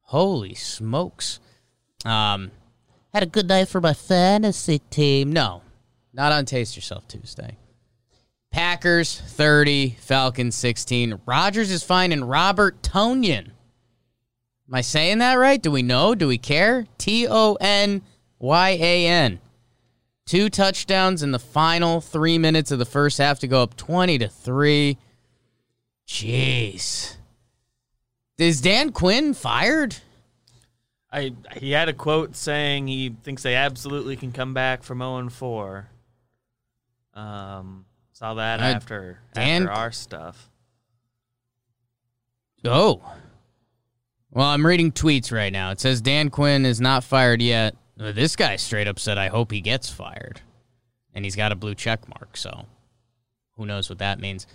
Holy 0.00 0.54
smokes. 0.54 1.38
Um, 2.04 2.50
had 3.14 3.22
a 3.22 3.26
good 3.26 3.46
night 3.46 3.68
for 3.68 3.80
my 3.80 3.94
fantasy 3.94 4.80
team. 4.90 5.32
No, 5.32 5.62
not 6.12 6.32
on 6.32 6.44
Taste 6.44 6.74
Yourself 6.74 7.06
Tuesday. 7.06 7.56
Packers 8.50 9.20
30, 9.20 9.90
Falcons 10.00 10.56
16. 10.56 11.20
Rodgers 11.24 11.70
is 11.70 11.84
finding 11.84 12.24
Robert 12.24 12.82
Tonyan. 12.82 13.52
Am 14.68 14.74
I 14.74 14.80
saying 14.80 15.18
that 15.18 15.34
right? 15.34 15.62
Do 15.62 15.70
we 15.70 15.82
know? 15.82 16.14
Do 16.14 16.26
we 16.28 16.38
care? 16.38 16.86
T 16.98 17.26
O 17.28 17.56
N 17.60 18.02
Y 18.38 18.70
A 18.70 19.06
N. 19.06 19.40
Two 20.26 20.48
touchdowns 20.50 21.22
in 21.22 21.30
the 21.30 21.38
final 21.38 22.00
three 22.00 22.36
minutes 22.36 22.72
of 22.72 22.80
the 22.80 22.84
first 22.84 23.18
half 23.18 23.38
to 23.40 23.46
go 23.46 23.62
up 23.62 23.76
20 23.76 24.18
to 24.18 24.28
3. 24.28 24.98
Jeez. 26.08 27.14
Is 28.38 28.60
Dan 28.60 28.90
Quinn 28.90 29.34
fired? 29.34 29.96
I 31.12 31.32
he 31.56 31.70
had 31.70 31.88
a 31.88 31.92
quote 31.92 32.34
saying 32.34 32.88
he 32.88 33.14
thinks 33.22 33.44
they 33.44 33.54
absolutely 33.54 34.16
can 34.16 34.32
come 34.32 34.52
back 34.52 34.82
from 34.82 34.98
0 34.98 35.18
and 35.18 35.32
4. 35.32 35.88
Um, 37.14 37.86
saw 38.12 38.34
that 38.34 38.58
Uh, 38.60 38.64
after 38.64 39.20
Dan- 39.32 39.62
after 39.68 39.72
our 39.72 39.92
stuff. 39.92 40.50
Oh. 42.64 43.00
Well, 44.36 44.48
I'm 44.48 44.66
reading 44.66 44.92
tweets 44.92 45.32
right 45.32 45.50
now. 45.50 45.70
It 45.70 45.80
says 45.80 46.02
Dan 46.02 46.28
Quinn 46.28 46.66
is 46.66 46.78
not 46.78 47.04
fired 47.04 47.40
yet. 47.40 47.74
Uh, 47.98 48.12
This 48.12 48.36
guy 48.36 48.56
straight 48.56 48.86
up 48.86 48.98
said, 48.98 49.16
I 49.16 49.28
hope 49.28 49.50
he 49.50 49.62
gets 49.62 49.88
fired. 49.88 50.42
And 51.14 51.24
he's 51.24 51.34
got 51.34 51.52
a 51.52 51.56
blue 51.56 51.74
check 51.74 52.06
mark, 52.06 52.36
so 52.36 52.66
who 53.52 53.64
knows 53.64 53.88
what 53.88 53.96
that 54.00 54.20
means. 54.20 54.46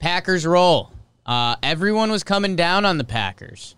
Packers 0.00 0.46
roll. 0.46 0.90
Uh, 1.26 1.56
everyone 1.62 2.10
was 2.10 2.24
coming 2.24 2.56
down 2.56 2.86
on 2.86 2.96
the 2.96 3.04
Packers. 3.04 3.76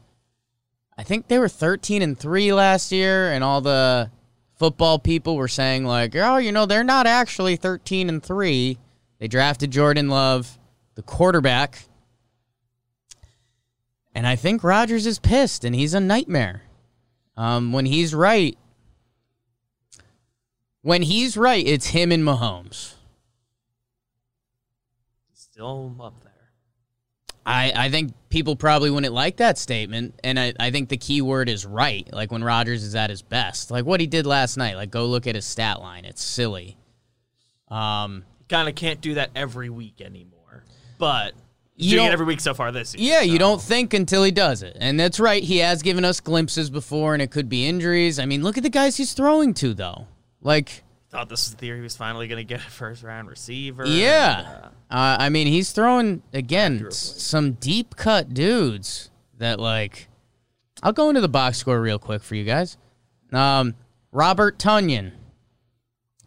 I 0.97 1.03
think 1.03 1.27
they 1.27 1.41
were 1.41 1.49
13 1.49 2.03
and 2.03 2.17
3 2.17 2.53
last 2.53 2.93
year, 2.93 3.33
and 3.33 3.43
all 3.43 3.61
the 3.61 4.13
football 4.55 5.01
people 5.01 5.35
were 5.35 5.49
saying, 5.49 5.85
like, 5.85 6.15
oh, 6.15 6.37
you 6.37 6.53
know, 6.53 6.67
they're 6.67 6.85
not 6.85 7.09
actually 7.09 7.57
13 7.57 8.09
and 8.09 8.23
3. 8.23 8.79
They 9.19 9.27
drafted 9.27 9.73
Jordan 9.73 10.09
Love, 10.09 10.57
the 10.95 11.03
quarterback. 11.03 11.89
And 14.17 14.27
I 14.27 14.35
think 14.35 14.65
Rodgers 14.65 15.05
is 15.05 15.19
pissed, 15.19 15.63
and 15.63 15.75
he's 15.75 15.93
a 15.93 16.01
nightmare. 16.01 16.63
Um, 17.37 17.75
when 17.75 17.85
he's 17.85 18.15
right, 18.15 18.57
when 20.81 21.03
he's 21.03 21.37
right, 21.37 21.65
it's 21.67 21.89
him 21.89 22.11
and 22.11 22.25
Mahomes. 22.25 22.95
Still 25.35 25.95
up 26.01 26.15
there. 26.25 26.33
I, 27.45 27.73
I 27.77 27.91
think 27.91 28.15
people 28.31 28.57
probably 28.57 28.89
wouldn't 28.89 29.13
like 29.13 29.37
that 29.37 29.59
statement, 29.59 30.19
and 30.25 30.41
I, 30.41 30.55
I 30.59 30.71
think 30.71 30.89
the 30.89 30.97
key 30.97 31.21
word 31.21 31.51
is 31.51 31.67
right. 31.67 32.11
Like 32.11 32.33
when 32.33 32.43
Rodgers 32.43 32.85
is 32.85 32.95
at 32.95 33.11
his 33.11 33.21
best, 33.21 33.71
like 33.71 33.85
what 33.85 34.01
he 34.01 34.07
did 34.07 34.25
last 34.25 34.57
night. 34.57 34.77
Like 34.77 34.91
go 34.91 35.05
look 35.05 35.27
at 35.27 35.35
his 35.35 35.45
stat 35.45 35.83
line; 35.83 36.07
it's 36.07 36.23
silly. 36.23 36.79
Um, 37.69 38.25
Kind 38.49 38.67
of 38.67 38.75
can't 38.77 39.03
do 39.03 39.13
that 39.15 39.29
every 39.37 39.69
week 39.69 40.01
anymore. 40.01 40.65
But 40.97 41.35
You 41.77 41.97
doing 41.97 42.07
it 42.09 42.13
every 42.13 42.27
week 42.27 42.41
so 42.41 42.55
far 42.55 42.73
this 42.73 42.95
year. 42.95 43.13
yeah, 43.15 43.21
you 43.21 43.39
don't 43.39 43.61
think 43.61 43.93
until 43.95 44.25
he 44.25 44.31
does 44.31 44.63
it, 44.63 44.77
and 44.81 44.99
that's 44.99 45.21
right. 45.21 45.43
He 45.43 45.59
has 45.59 45.83
given 45.83 46.05
us 46.05 46.21
glimpses 46.21 46.71
before, 46.71 47.13
and 47.13 47.23
it 47.23 47.31
could 47.31 47.49
be 47.49 47.67
injuries. 47.67 48.19
I 48.19 48.25
mean, 48.27 48.43
look 48.43 48.57
at 48.57 48.63
the 48.63 48.71
guys 48.71 48.97
he's 48.97 49.13
throwing 49.13 49.53
to, 49.55 49.75
though. 49.75 50.07
Like, 50.41 50.85
thought 51.11 51.29
this 51.29 51.49
was 51.49 51.55
the 51.57 51.67
year 51.67 51.77
he 51.77 51.83
was 51.83 51.97
finally 51.97 52.29
going 52.29 52.39
to 52.39 52.45
get 52.45 52.61
a 52.67 52.71
first 52.71 53.03
round 53.03 53.29
receiver. 53.29 53.87
Yeah. 53.87 54.45
uh, 54.65 54.69
Uh, 54.95 55.17
I 55.21 55.29
mean, 55.29 55.47
he's 55.49 55.73
throwing 55.73 56.23
again 56.33 56.85
s- 56.87 56.97
some 56.97 57.53
deep 57.53 57.97
cut 57.97 58.33
dudes 58.33 59.11
that 59.39 59.59
like. 59.61 60.09
I'll 60.83 60.93
go 60.93 61.09
into 61.09 61.21
the 61.21 61.29
box 61.29 61.59
score 61.59 61.81
real 61.81 61.99
quick 61.99 62.23
for 62.23 62.35
you 62.37 62.45
guys. 62.45 62.77
Um, 63.33 63.75
Robert 64.13 64.59
Tonyan, 64.59 65.13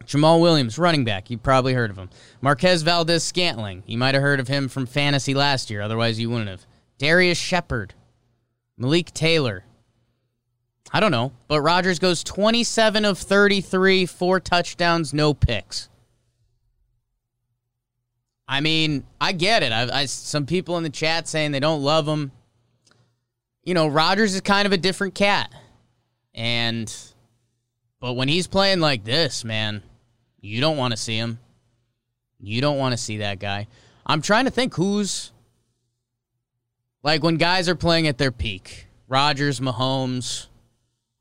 Jamaal 0.06 0.40
Williams, 0.40 0.78
running 0.78 1.04
back. 1.04 1.30
You 1.30 1.38
probably 1.38 1.74
heard 1.74 1.90
of 1.90 1.96
him. 1.96 2.10
Marquez 2.40 2.82
Valdes-Scantling. 2.82 3.84
You 3.86 3.98
might 3.98 4.14
have 4.14 4.22
heard 4.22 4.40
of 4.40 4.48
him 4.48 4.68
from 4.68 4.86
fantasy 4.86 5.34
last 5.34 5.70
year. 5.70 5.82
Otherwise, 5.82 6.18
you 6.18 6.30
wouldn't 6.30 6.50
have. 6.50 6.66
Darius 6.98 7.38
Shepard, 7.38 7.94
Malik 8.76 9.12
Taylor. 9.12 9.64
I 10.92 11.00
don't 11.00 11.12
know, 11.12 11.32
but 11.46 11.60
Rodgers 11.60 11.98
goes 11.98 12.24
27 12.24 13.04
of 13.04 13.18
33, 13.18 14.06
four 14.06 14.40
touchdowns, 14.40 15.14
no 15.14 15.32
picks. 15.32 15.88
I 18.48 18.60
mean, 18.60 19.04
I 19.20 19.30
get 19.30 19.62
it. 19.62 19.70
I, 19.70 20.00
I 20.00 20.06
some 20.06 20.44
people 20.44 20.76
in 20.76 20.82
the 20.82 20.90
chat 20.90 21.28
saying 21.28 21.52
they 21.52 21.60
don't 21.60 21.82
love 21.82 22.08
him. 22.08 22.32
You 23.62 23.74
know, 23.74 23.86
Rodgers 23.86 24.34
is 24.34 24.40
kind 24.40 24.66
of 24.66 24.72
a 24.72 24.76
different 24.76 25.14
cat, 25.14 25.54
and 26.34 26.92
but 28.00 28.14
when 28.14 28.26
he's 28.26 28.48
playing 28.48 28.80
like 28.80 29.04
this, 29.04 29.44
man, 29.44 29.84
you 30.40 30.60
don't 30.60 30.76
want 30.76 30.92
to 30.92 30.96
see 30.96 31.16
him. 31.16 31.38
You 32.40 32.60
don't 32.60 32.78
want 32.78 32.92
to 32.92 32.96
see 32.96 33.18
that 33.18 33.38
guy. 33.38 33.66
I'm 34.06 34.22
trying 34.22 34.46
to 34.46 34.50
think 34.50 34.74
who's 34.74 35.30
like 37.02 37.22
when 37.22 37.36
guys 37.36 37.68
are 37.68 37.74
playing 37.74 38.06
at 38.06 38.18
their 38.18 38.32
peak. 38.32 38.86
Rodgers, 39.08 39.60
Mahomes. 39.60 40.46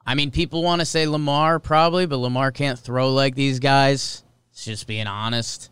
I 0.05 0.15
mean, 0.15 0.31
people 0.31 0.63
want 0.63 0.79
to 0.81 0.85
say 0.85 1.05
Lamar 1.07 1.59
probably, 1.59 2.05
but 2.05 2.17
Lamar 2.17 2.51
can't 2.51 2.79
throw 2.79 3.11
like 3.13 3.35
these 3.35 3.59
guys. 3.59 4.23
It's 4.51 4.65
just 4.65 4.87
being 4.87 5.07
honest. 5.07 5.69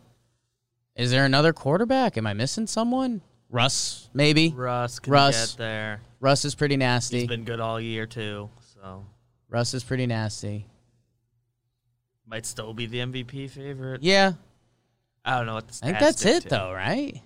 Is 0.96 1.10
there 1.10 1.24
another 1.24 1.52
quarterback? 1.52 2.16
Am 2.18 2.26
I 2.26 2.34
missing 2.34 2.66
someone? 2.66 3.20
Russ, 3.50 4.08
maybe. 4.12 4.52
Russ 4.54 4.98
can 4.98 5.12
Russ. 5.12 5.52
get 5.52 5.58
there. 5.58 6.00
Russ 6.20 6.44
is 6.44 6.54
pretty 6.54 6.74
He's 6.74 6.80
nasty. 6.80 7.26
been 7.26 7.44
good 7.44 7.60
all 7.60 7.80
year 7.80 8.06
too. 8.06 8.50
So 8.74 9.06
Russ 9.48 9.74
is 9.74 9.82
pretty 9.84 10.06
nasty. 10.06 10.66
Might 12.28 12.44
still 12.46 12.74
be 12.74 12.86
the 12.86 12.98
MVP 12.98 13.48
favorite. 13.50 14.02
Yeah, 14.02 14.32
I 15.24 15.36
don't 15.38 15.46
know 15.46 15.54
what 15.54 15.68
the 15.68 15.78
I 15.82 15.86
think 15.86 15.98
that's 15.98 16.24
it 16.24 16.32
dictate. 16.44 16.50
though, 16.50 16.72
right? 16.72 17.22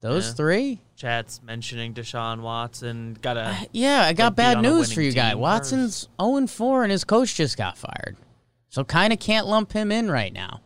Those 0.00 0.28
Yeah. 0.28 0.34
three. 0.34 0.80
Chat's 0.96 1.42
mentioning 1.42 1.92
Deshaun 1.92 2.40
Watson. 2.40 3.16
Got 3.20 3.36
a 3.36 3.40
uh, 3.48 3.56
Yeah, 3.72 4.02
I 4.02 4.12
got 4.12 4.34
bad 4.36 4.60
news 4.62 4.92
for 4.92 5.00
you 5.02 5.12
guys. 5.12 5.34
Watson's 5.36 6.08
0 6.20 6.46
4 6.46 6.84
and 6.84 6.92
his 6.92 7.04
coach 7.04 7.34
just 7.34 7.56
got 7.58 7.76
fired. 7.76 8.16
So 8.70 8.84
kind 8.84 9.12
of 9.12 9.18
can't 9.18 9.46
lump 9.46 9.72
him 9.72 9.90
in 9.92 10.10
right 10.10 10.32
now. 10.32 10.60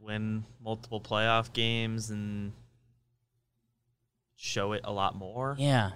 win 0.00 0.44
multiple 0.62 1.00
playoff 1.02 1.52
games 1.52 2.08
and 2.10 2.52
show 4.36 4.72
it 4.72 4.80
a 4.84 4.92
lot 4.92 5.14
more. 5.16 5.54
Yeah. 5.58 5.90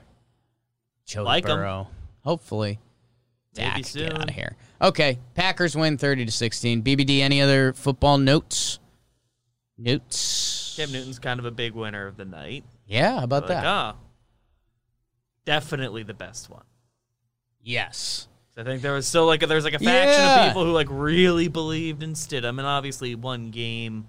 Joe 1.07 1.23
Like. 1.25 1.45
Burrow. 1.45 1.89
Hopefully. 2.25 2.79
Maybe 3.57 3.83
Dak, 3.83 3.93
get 3.93 4.13
out 4.15 4.29
of 4.31 4.35
here. 4.35 4.57
Okay, 4.81 5.19
Packers 5.35 5.77
win 5.77 5.99
30 5.99 6.25
to 6.27 6.33
16. 6.33 6.83
BBD, 6.83 7.21
any 7.21 7.41
other 7.43 7.73
football 7.75 8.19
notes? 8.19 8.79
Notes. 9.79 10.75
Cam 10.77 10.91
Newton's 10.93 11.19
kind 11.19 11.39
of 11.39 11.45
a 11.47 11.51
big 11.51 11.75
winner 11.75 12.07
of 12.07 12.17
the 12.17 12.25
night. 12.25 12.65
Yeah, 12.87 13.19
how 13.19 13.25
about 13.25 13.43
Like, 13.43 13.49
that? 13.49 13.65
ah, 13.67 13.97
definitely 15.45 16.03
the 16.03 16.15
best 16.15 16.51
one. 16.51 16.65
yes. 17.63 18.29
I 18.55 18.65
think 18.65 18.83
there 18.83 18.93
was 18.93 19.09
still 19.09 19.25
like 19.25 19.41
there's 19.41 19.65
like 19.65 19.73
a 19.73 19.79
faction 19.79 20.21
Yeah. 20.21 20.43
of 20.45 20.49
people 20.51 20.67
who 20.67 20.73
like 20.73 20.89
really 20.91 21.49
believed 21.49 22.03
in 22.03 22.13
Stidham, 22.13 22.59
and 22.59 22.67
obviously 22.67 23.15
one 23.15 23.51
game 23.51 24.07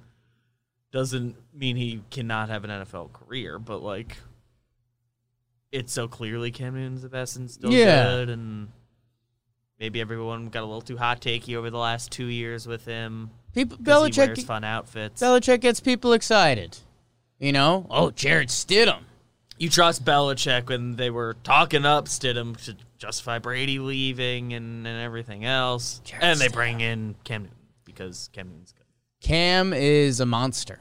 doesn't 0.91 1.37
mean 1.53 1.77
he 1.77 2.01
cannot 2.11 2.49
have 2.49 2.65
an 2.65 2.69
NFL 2.69 3.13
career, 3.13 3.57
but 3.57 3.81
like 3.81 4.17
it's 5.71 5.93
so 5.93 6.09
clearly 6.09 6.51
Cam 6.51 6.73
Newton's 6.75 7.03
the 7.03 7.07
best 7.09 7.37
and 7.37 7.49
still 7.49 7.71
Yeah. 7.71 8.03
good, 8.15 8.29
and 8.31 8.67
maybe 9.83 9.99
everyone 9.99 10.47
got 10.47 10.63
a 10.63 10.65
little 10.65 10.81
too 10.81 10.95
hot 10.95 11.19
takey 11.19 11.57
over 11.57 11.69
the 11.69 11.77
last 11.77 12.09
two 12.09 12.27
years 12.27 12.65
with 12.65 12.85
him. 12.85 13.29
People 13.53 13.77
Belichick 13.79 14.27
wears 14.27 14.43
fun 14.45 14.63
outfits. 14.63 15.21
Belichick 15.21 15.59
gets 15.59 15.81
people 15.81 16.13
excited. 16.13 16.77
You 17.37 17.51
know? 17.51 17.85
Oh, 17.89 18.09
Jarrett 18.09 18.47
Stidham. 18.47 19.01
you 19.57 19.67
trust 19.69 20.05
Belichick 20.05 20.69
when 20.69 20.95
they 20.95 21.09
were 21.09 21.35
talking 21.43 21.83
up 21.85 22.05
Stidham 22.05 22.55
to 22.63 22.77
justify 22.97 23.39
Brady 23.39 23.77
leaving 23.77 24.53
and, 24.53 24.87
and 24.87 25.01
everything 25.01 25.43
else, 25.43 25.99
Jared 26.05 26.23
and 26.23 26.39
they 26.39 26.47
Stidham. 26.47 26.53
bring 26.53 26.79
in 26.79 27.15
Cam 27.25 27.41
Newton 27.41 27.57
because 27.83 28.29
Cam 28.31 28.47
Newton's 28.47 28.71
good. 28.71 28.85
Cam 29.19 29.73
is 29.73 30.21
a 30.21 30.25
monster. 30.25 30.79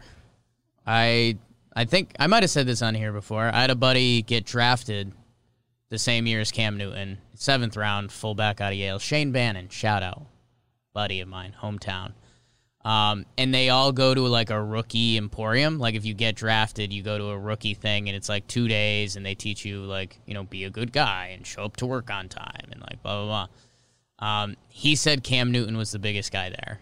I 0.87 1.39
I 1.75 1.87
think 1.87 2.15
I 2.21 2.29
might 2.29 2.45
have 2.45 2.51
said 2.51 2.69
this 2.69 2.83
on 2.83 2.95
here 2.95 3.13
before. 3.13 3.51
I 3.53 3.63
had 3.63 3.71
a 3.71 3.75
buddy 3.75 4.23
get 4.23 4.47
drafted 4.47 5.11
the 5.89 5.99
same 5.99 6.29
year 6.29 6.41
as 6.41 6.53
Cam 6.53 6.77
Newton, 6.79 7.19
seventh 7.35 7.77
round, 7.77 8.13
fullback 8.13 8.61
out 8.61 8.73
of 8.73 8.79
Yale. 8.79 8.99
Shane 8.99 9.33
Bannon, 9.33 9.69
shout 9.69 10.03
out, 10.03 10.27
buddy 10.93 11.21
of 11.21 11.29
mine, 11.29 11.55
hometown. 11.61 12.13
Um, 12.85 13.27
and 13.39 13.55
they 13.55 13.69
all 13.69 13.93
go 13.93 14.13
to 14.13 14.23
like 14.23 14.51
a 14.51 14.61
rookie 14.61 15.17
emporium. 15.17 15.79
Like 15.79 15.95
if 15.95 16.05
you 16.05 16.15
get 16.15 16.35
drafted, 16.35 16.93
you 16.93 17.03
go 17.03 17.17
to 17.17 17.27
a 17.27 17.39
rookie 17.39 17.75
thing, 17.75 18.09
and 18.09 18.17
it's 18.17 18.29
like 18.29 18.47
two 18.49 18.67
days, 18.67 19.15
and 19.15 19.25
they 19.25 19.35
teach 19.35 19.65
you 19.65 19.83
like 19.83 20.19
you 20.27 20.35
know 20.35 20.43
be 20.43 20.65
a 20.65 20.71
good 20.71 20.93
guy 20.93 21.31
and 21.33 21.47
show 21.47 21.63
up 21.63 21.77
to 21.77 21.87
work 21.87 22.11
on 22.11 22.29
time 22.29 22.69
and 22.73 22.81
like 22.81 23.03
blah 23.03 23.25
blah 23.25 23.47
blah. 24.19 24.33
Um, 24.43 24.57
he 24.69 24.97
said 24.97 25.23
Cam 25.23 25.53
Newton 25.53 25.77
was 25.77 25.93
the 25.93 25.99
biggest 25.99 26.33
guy 26.33 26.51
there, 26.51 26.81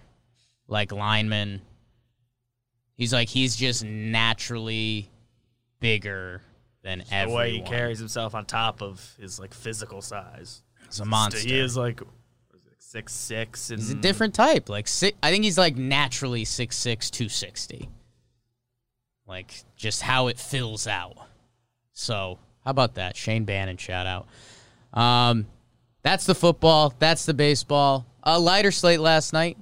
like 0.68 0.90
lineman. 0.90 1.60
He's 2.94 3.12
like 3.12 3.28
he's 3.28 3.56
just 3.56 3.84
naturally 3.84 5.10
bigger 5.80 6.42
than 6.82 6.98
The 7.00 7.14
everyone. 7.14 7.38
way 7.42 7.50
he 7.52 7.60
carries 7.62 7.98
himself 7.98 8.34
on 8.34 8.46
top 8.46 8.82
of 8.82 9.16
his 9.20 9.38
like 9.38 9.54
physical 9.54 10.00
size, 10.02 10.62
He's 10.86 11.00
a 11.00 11.04
monster. 11.04 11.40
He 11.40 11.58
is 11.58 11.76
like 11.76 12.00
what 12.00 12.08
is 12.54 12.66
it, 12.66 12.74
six 12.78 13.12
six, 13.12 13.70
and 13.70 13.78
He's 13.78 13.90
a 13.90 13.94
different 13.94 14.34
type. 14.34 14.68
Like 14.68 14.88
si 14.88 15.12
I 15.22 15.30
think 15.30 15.44
he's 15.44 15.58
like 15.58 15.76
naturally 15.76 16.44
six 16.44 16.76
six 16.76 17.10
two 17.10 17.28
sixty. 17.28 17.88
Like 19.26 19.52
just 19.76 20.02
how 20.02 20.26
it 20.28 20.38
fills 20.38 20.86
out. 20.86 21.16
So 21.92 22.38
how 22.64 22.70
about 22.72 22.94
that? 22.94 23.16
Shane 23.16 23.44
Bannon 23.44 23.76
shout 23.76 24.06
out. 24.06 24.26
Um, 24.98 25.46
that's 26.02 26.26
the 26.26 26.34
football. 26.34 26.92
That's 26.98 27.26
the 27.26 27.34
baseball. 27.34 28.06
A 28.22 28.38
lighter 28.38 28.70
slate 28.72 29.00
last 29.00 29.32
night. 29.32 29.56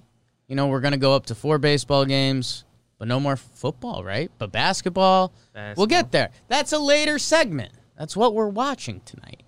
You 0.47 0.57
know 0.57 0.69
we're 0.69 0.81
gonna 0.81 0.97
go 0.97 1.15
up 1.15 1.27
to 1.27 1.35
four 1.35 1.59
baseball 1.59 2.07
games, 2.07 2.65
but 2.99 3.09
no 3.09 3.21
more 3.21 3.37
football, 3.37 4.05
right? 4.05 4.31
But 4.39 4.53
basketball, 4.53 5.33
we'll 5.77 5.87
get 5.87 6.11
there. 6.13 6.31
That's 6.49 6.73
a 6.73 6.79
later 6.79 7.19
segment. 7.19 7.73
That's 7.97 8.17
what 8.17 8.35
we're 8.35 8.49
watching 8.49 9.01
tonight. 9.05 9.43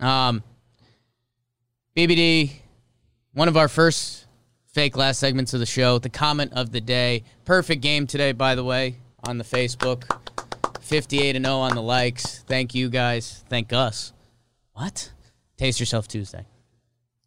Um, 0.00 0.42
BBD, 1.96 2.52
one 3.32 3.48
of 3.48 3.56
our 3.56 3.68
first 3.68 4.26
fake 4.72 4.96
last 4.96 5.18
segments 5.18 5.52
of 5.54 5.60
the 5.60 5.66
show, 5.66 5.98
the 5.98 6.08
comment 6.08 6.52
of 6.54 6.72
the 6.72 6.80
day. 6.80 7.24
Perfect 7.44 7.82
game 7.82 8.06
today, 8.06 8.32
by 8.32 8.54
the 8.54 8.64
way, 8.64 8.96
on 9.24 9.38
the 9.38 9.44
Facebook. 9.44 10.04
58 10.80 11.36
and 11.36 11.44
0 11.44 11.56
on 11.58 11.74
the 11.74 11.82
likes. 11.82 12.40
Thank 12.46 12.74
you 12.74 12.88
guys. 12.88 13.44
Thank 13.48 13.72
us. 13.72 14.12
What? 14.72 15.12
Taste 15.56 15.78
yourself 15.78 16.08
Tuesday. 16.08 16.44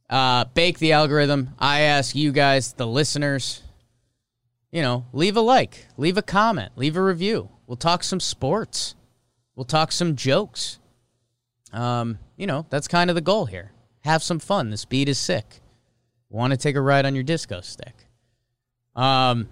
Uh, 0.10 0.46
bake 0.54 0.80
the 0.80 0.92
algorithm. 0.92 1.50
I 1.58 1.82
ask 1.82 2.16
you 2.16 2.32
guys, 2.32 2.74
the 2.74 2.86
listeners, 2.86 3.64
you 4.76 4.82
know, 4.82 5.06
leave 5.14 5.38
a 5.38 5.42
like, 5.42 5.88
leave 5.96 6.18
a 6.18 6.22
comment, 6.22 6.74
leave 6.76 6.98
a 6.98 7.02
review. 7.02 7.48
We'll 7.66 7.78
talk 7.78 8.04
some 8.04 8.20
sports. 8.20 8.94
We'll 9.56 9.64
talk 9.64 9.94
some 9.94 10.18
jokes. 10.18 10.80
Um, 11.72 12.20
you 12.36 12.46
know, 12.46 12.66
that's 12.70 12.90
kind 12.90 13.10
of 13.10 13.16
the 13.16 13.22
goal 13.22 13.46
here. 13.46 13.72
Have 14.02 14.22
some 14.22 14.38
fun. 14.38 14.72
This 14.72 14.84
beat 14.84 15.08
is 15.08 15.18
sick. 15.18 15.62
Want 16.30 16.52
to 16.52 16.58
take 16.58 16.76
a 16.76 16.82
ride 16.82 17.06
on 17.06 17.16
your 17.16 17.24
disco 17.24 17.62
stick? 17.62 18.06
Um, 18.98 19.48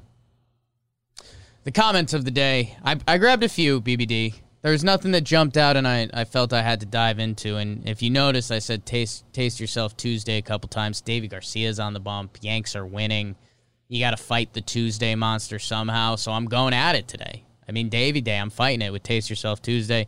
the 1.64 1.72
comments 1.72 2.14
of 2.14 2.26
the 2.26 2.32
day. 2.32 2.76
I, 2.84 3.00
I 3.08 3.18
grabbed 3.18 3.44
a 3.44 3.50
few, 3.50 3.80
BBD. 3.80 4.34
There 4.62 4.74
was 4.74 4.84
nothing 4.84 5.12
that 5.12 5.22
jumped 5.22 5.56
out 5.56 5.78
and 5.78 5.88
I, 5.88 6.10
I 6.14 6.26
felt 6.26 6.52
I 6.52 6.64
had 6.64 6.82
to 6.82 6.86
dive 6.86 7.20
into. 7.20 7.56
And 7.56 7.88
if 7.88 8.02
you 8.02 8.10
notice, 8.10 8.52
I 8.52 8.60
said 8.60 8.86
taste 8.86 9.24
taste 9.32 9.62
yourself 9.62 9.96
Tuesday 9.96 10.38
a 10.38 10.42
couple 10.42 10.68
times. 10.68 11.02
Deivi 11.02 11.30
Garcia's 11.30 11.80
on 11.80 11.94
the 11.94 12.02
bump. 12.02 12.40
Yanks 12.42 12.76
are 12.76 12.86
winning. 12.86 13.38
You 13.88 14.00
got 14.00 14.12
to 14.12 14.18
fight 14.18 14.54
the 14.54 14.62
Tuesday 14.62 15.16
monster 15.16 15.60
somehow. 15.60 16.16
So 16.16 16.32
I'm 16.32 16.46
going 16.46 16.74
at 16.74 16.96
it 16.96 17.08
today. 17.08 17.44
I 17.68 17.72
mean, 17.72 17.90
Davy 17.90 18.22
Day, 18.22 18.38
I'm 18.38 18.50
fighting 18.50 18.82
it 18.82 18.92
with 18.92 19.04
Taste 19.04 19.30
Yourself 19.30 19.62
Tuesday. 19.62 20.08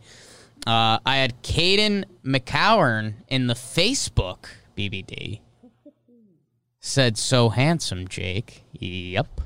Uh, 0.66 0.98
I 1.06 1.16
had 1.16 1.42
Caden 1.42 2.04
McCowan 2.24 3.14
in 3.28 3.46
the 3.46 3.54
Facebook 3.54 4.46
BBD. 4.76 5.40
Said, 6.80 7.18
so 7.18 7.48
handsome, 7.48 8.08
Jake. 8.08 8.62
Yep. 8.72 9.40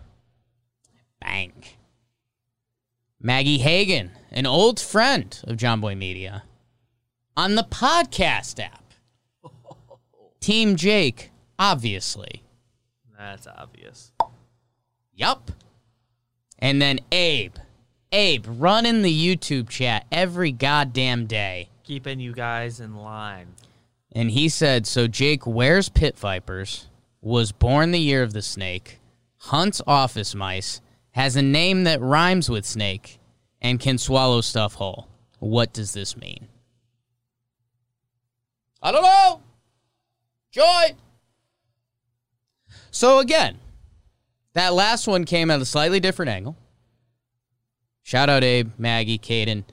Bang. 1.20 1.52
Maggie 3.20 3.58
Hagan, 3.58 4.12
an 4.30 4.46
old 4.46 4.80
friend 4.80 5.38
of 5.44 5.56
Jomboy 5.58 5.96
Media, 5.96 6.44
on 7.36 7.54
the 7.54 7.64
podcast 7.64 8.58
app. 8.58 8.94
Team 10.40 10.76
Jake, 10.76 11.30
obviously. 11.58 12.42
That's 13.18 13.46
obvious. 13.46 14.12
Yup. 15.20 15.50
And 16.58 16.80
then 16.80 16.98
Abe. 17.12 17.56
Abe, 18.10 18.46
running 18.48 19.02
the 19.02 19.36
YouTube 19.36 19.68
chat 19.68 20.06
every 20.10 20.50
goddamn 20.50 21.26
day. 21.26 21.68
Keeping 21.84 22.20
you 22.20 22.32
guys 22.32 22.80
in 22.80 22.96
line. 22.96 23.48
And 24.12 24.30
he 24.30 24.48
said, 24.48 24.86
so 24.86 25.06
Jake 25.06 25.46
wears 25.46 25.90
pit 25.90 26.18
vipers, 26.18 26.86
was 27.20 27.52
born 27.52 27.90
the 27.90 28.00
year 28.00 28.22
of 28.22 28.32
the 28.32 28.40
snake, 28.40 28.98
hunts 29.36 29.82
office 29.86 30.34
mice, 30.34 30.80
has 31.10 31.36
a 31.36 31.42
name 31.42 31.84
that 31.84 32.00
rhymes 32.00 32.48
with 32.48 32.64
snake, 32.64 33.18
and 33.60 33.78
can 33.78 33.98
swallow 33.98 34.40
stuff 34.40 34.74
whole. 34.74 35.06
What 35.38 35.74
does 35.74 35.92
this 35.92 36.16
mean? 36.16 36.48
I 38.82 38.90
don't 38.90 39.02
know. 39.02 39.42
Joy. 40.50 40.94
So 42.90 43.18
again, 43.18 43.58
that 44.54 44.74
last 44.74 45.06
one 45.06 45.24
came 45.24 45.50
at 45.50 45.60
a 45.60 45.64
slightly 45.64 46.00
different 46.00 46.30
angle. 46.30 46.56
Shout 48.02 48.28
out 48.28 48.42
Abe, 48.42 48.72
Maggie, 48.78 49.18
Caden. 49.18 49.64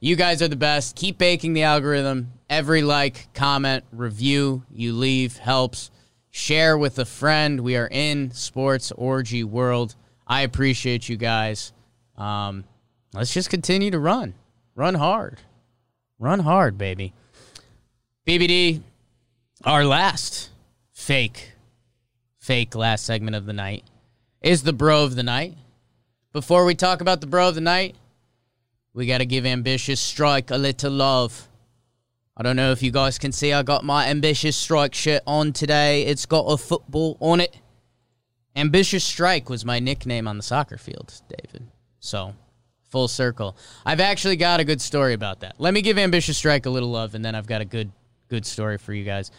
You 0.00 0.16
guys 0.16 0.42
are 0.42 0.48
the 0.48 0.56
best. 0.56 0.96
Keep 0.96 1.18
baking 1.18 1.52
the 1.52 1.64
algorithm. 1.64 2.32
Every 2.48 2.82
like, 2.82 3.32
comment, 3.34 3.84
review 3.92 4.64
you 4.72 4.94
leave 4.94 5.36
helps. 5.36 5.90
Share 6.30 6.78
with 6.78 6.98
a 6.98 7.04
friend. 7.04 7.60
We 7.60 7.76
are 7.76 7.88
in 7.88 8.30
sports 8.32 8.90
orgy 8.92 9.44
world. 9.44 9.94
I 10.26 10.42
appreciate 10.42 11.08
you 11.08 11.16
guys. 11.16 11.72
Um, 12.16 12.64
let's 13.12 13.34
just 13.34 13.50
continue 13.50 13.90
to 13.90 13.98
run. 13.98 14.34
Run 14.74 14.94
hard. 14.94 15.40
Run 16.18 16.40
hard, 16.40 16.78
baby. 16.78 17.12
BBD, 18.26 18.80
our 19.64 19.84
last 19.84 20.50
fake, 20.92 21.52
fake 22.38 22.74
last 22.74 23.04
segment 23.04 23.36
of 23.36 23.44
the 23.44 23.52
night 23.52 23.84
is 24.42 24.62
the 24.62 24.72
bro 24.72 25.04
of 25.04 25.14
the 25.14 25.22
night. 25.22 25.56
Before 26.32 26.64
we 26.64 26.74
talk 26.74 27.00
about 27.00 27.20
the 27.20 27.26
bro 27.26 27.48
of 27.48 27.54
the 27.54 27.60
night, 27.60 27.94
we 28.94 29.06
got 29.06 29.18
to 29.18 29.26
give 29.26 29.46
Ambitious 29.46 30.00
Strike 30.00 30.50
a 30.50 30.58
little 30.58 30.90
love. 30.90 31.48
I 32.36 32.42
don't 32.42 32.56
know 32.56 32.72
if 32.72 32.82
you 32.82 32.90
guys 32.90 33.18
can 33.18 33.32
see, 33.32 33.52
I 33.52 33.62
got 33.62 33.84
my 33.84 34.08
Ambitious 34.08 34.56
Strike 34.56 34.94
shirt 34.94 35.22
on 35.26 35.52
today. 35.52 36.04
It's 36.04 36.26
got 36.26 36.44
a 36.46 36.56
football 36.56 37.16
on 37.20 37.40
it. 37.40 37.58
Ambitious 38.56 39.04
Strike 39.04 39.48
was 39.48 39.64
my 39.64 39.78
nickname 39.78 40.26
on 40.26 40.36
the 40.36 40.42
soccer 40.42 40.78
field, 40.78 41.20
David. 41.28 41.66
So, 42.00 42.34
full 42.90 43.08
circle. 43.08 43.56
I've 43.86 44.00
actually 44.00 44.36
got 44.36 44.60
a 44.60 44.64
good 44.64 44.80
story 44.80 45.14
about 45.14 45.40
that. 45.40 45.54
Let 45.58 45.72
me 45.72 45.82
give 45.82 45.98
Ambitious 45.98 46.36
Strike 46.36 46.66
a 46.66 46.70
little 46.70 46.90
love, 46.90 47.14
and 47.14 47.24
then 47.24 47.34
I've 47.34 47.46
got 47.46 47.60
a 47.60 47.66
good, 47.66 47.92
good 48.28 48.44
story 48.44 48.78
for 48.78 48.92
you 48.92 49.04
guys. 49.04 49.30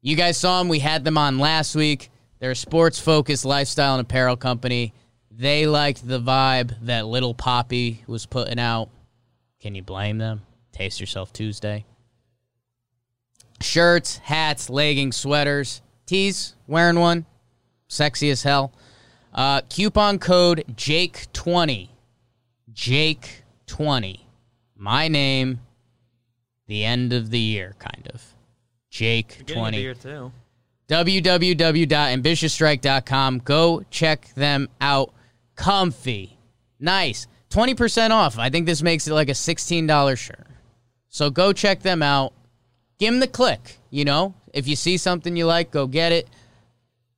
You 0.00 0.16
guys 0.16 0.36
saw 0.36 0.58
them. 0.58 0.68
We 0.68 0.78
had 0.78 1.04
them 1.04 1.18
on 1.18 1.38
last 1.38 1.74
week. 1.74 2.10
They're 2.40 2.52
a 2.52 2.56
sports 2.56 2.98
focused 2.98 3.44
lifestyle 3.44 3.94
and 3.94 4.00
apparel 4.00 4.36
company. 4.36 4.94
They 5.30 5.66
liked 5.66 6.06
the 6.08 6.18
vibe 6.18 6.74
that 6.86 7.06
Little 7.06 7.34
Poppy 7.34 8.02
was 8.06 8.24
putting 8.26 8.58
out. 8.58 8.88
Can 9.60 9.74
you 9.74 9.82
blame 9.82 10.16
them? 10.16 10.42
Taste 10.72 11.00
Yourself 11.00 11.32
Tuesday. 11.34 11.84
Shirts, 13.60 14.16
hats, 14.18 14.70
leggings, 14.70 15.16
sweaters, 15.16 15.82
tees, 16.06 16.54
wearing 16.66 16.98
one. 16.98 17.26
Sexy 17.88 18.30
as 18.30 18.42
hell. 18.42 18.72
Uh, 19.34 19.60
coupon 19.68 20.18
code 20.18 20.64
Jake20. 20.72 21.90
Jake20. 22.72 24.20
My 24.76 25.08
name, 25.08 25.60
the 26.66 26.84
end 26.84 27.12
of 27.12 27.30
the 27.30 27.38
year, 27.38 27.76
kind 27.78 28.08
of. 28.14 28.24
Getting 28.90 29.26
a 29.26 29.44
Jake20 29.44 29.72
beer 29.72 29.94
too. 29.94 30.32
www.ambitiousstrike.com. 30.90 33.38
Go 33.38 33.82
check 33.90 34.34
them 34.34 34.68
out. 34.80 35.14
Comfy. 35.54 36.36
Nice. 36.80 37.28
20% 37.50 38.10
off. 38.10 38.36
I 38.38 38.50
think 38.50 38.66
this 38.66 38.82
makes 38.82 39.06
it 39.06 39.14
like 39.14 39.28
a 39.28 39.32
$16 39.32 40.18
shirt. 40.18 40.48
So 41.08 41.30
go 41.30 41.52
check 41.52 41.82
them 41.82 42.02
out. 42.02 42.32
Give 42.98 43.12
them 43.12 43.20
the 43.20 43.28
click. 43.28 43.78
You 43.90 44.04
know, 44.04 44.34
if 44.52 44.66
you 44.66 44.74
see 44.76 44.96
something 44.96 45.36
you 45.36 45.46
like, 45.46 45.70
go 45.70 45.86
get 45.86 46.10
it. 46.12 46.28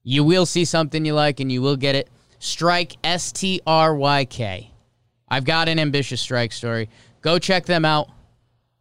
You 0.03 0.25
will 0.25 0.47
see 0.47 0.67
something 0.67 1.05
you 1.05 1.15
like 1.15 1.41
and 1.41 1.51
you 1.51 1.63
will 1.63 1.77
get 1.77 1.95
it. 1.95 2.09
Strike, 2.39 2.97
S 3.03 3.33
T 3.33 3.63
R 3.67 3.95
Y 3.95 4.25
K. 4.27 4.71
I've 5.29 5.45
got 5.45 5.69
an 5.69 5.79
ambitious 5.79 6.21
strike 6.21 6.53
story. 6.53 6.91
Go 7.23 7.39
check 7.39 7.65
them 7.65 7.85
out. 7.85 8.11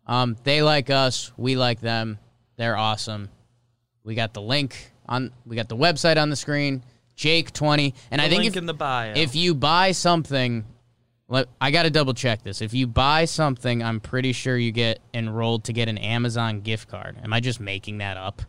Um, 0.06 0.36
they 0.44 0.62
like 0.62 0.90
us. 0.90 1.32
We 1.38 1.56
like 1.56 1.80
them. 1.80 2.18
They're 2.58 2.76
awesome. 2.76 3.30
We 4.04 4.16
got 4.16 4.34
the 4.34 4.42
link 4.42 4.92
on. 5.08 5.32
We 5.46 5.56
got 5.56 5.70
the 5.70 5.78
website 5.78 6.22
on 6.22 6.30
the 6.30 6.36
screen. 6.36 6.84
Jake 7.16 7.52
twenty, 7.52 7.94
and 8.10 8.20
The 8.20 8.26
I 8.26 8.30
think 8.30 8.46
if, 8.46 8.58
in 8.58 8.66
the 8.66 8.74
bio. 8.74 9.14
if 9.16 9.36
you 9.36 9.54
buy 9.54 9.92
something, 9.92 10.66
let, 11.28 11.48
I 11.60 11.70
got 11.72 11.84
to 11.84 11.90
double 11.92 12.14
check 12.14 12.42
this. 12.44 12.62
If 12.62 12.74
you 12.74 12.88
buy 12.88 13.26
something, 13.26 13.84
I'm 13.84 14.00
pretty 14.00 14.32
sure 14.32 14.58
you 14.58 14.72
get 14.72 15.00
enrolled 15.14 15.66
to 15.66 15.74
get 15.74 15.88
an 15.88 15.98
Amazon 15.98 16.62
gift 16.62 16.90
card. 16.90 17.18
Am 17.24 17.32
I 17.32 17.40
just 17.40 17.60
making 17.60 18.00
that 18.00 18.18
up? 18.18 18.42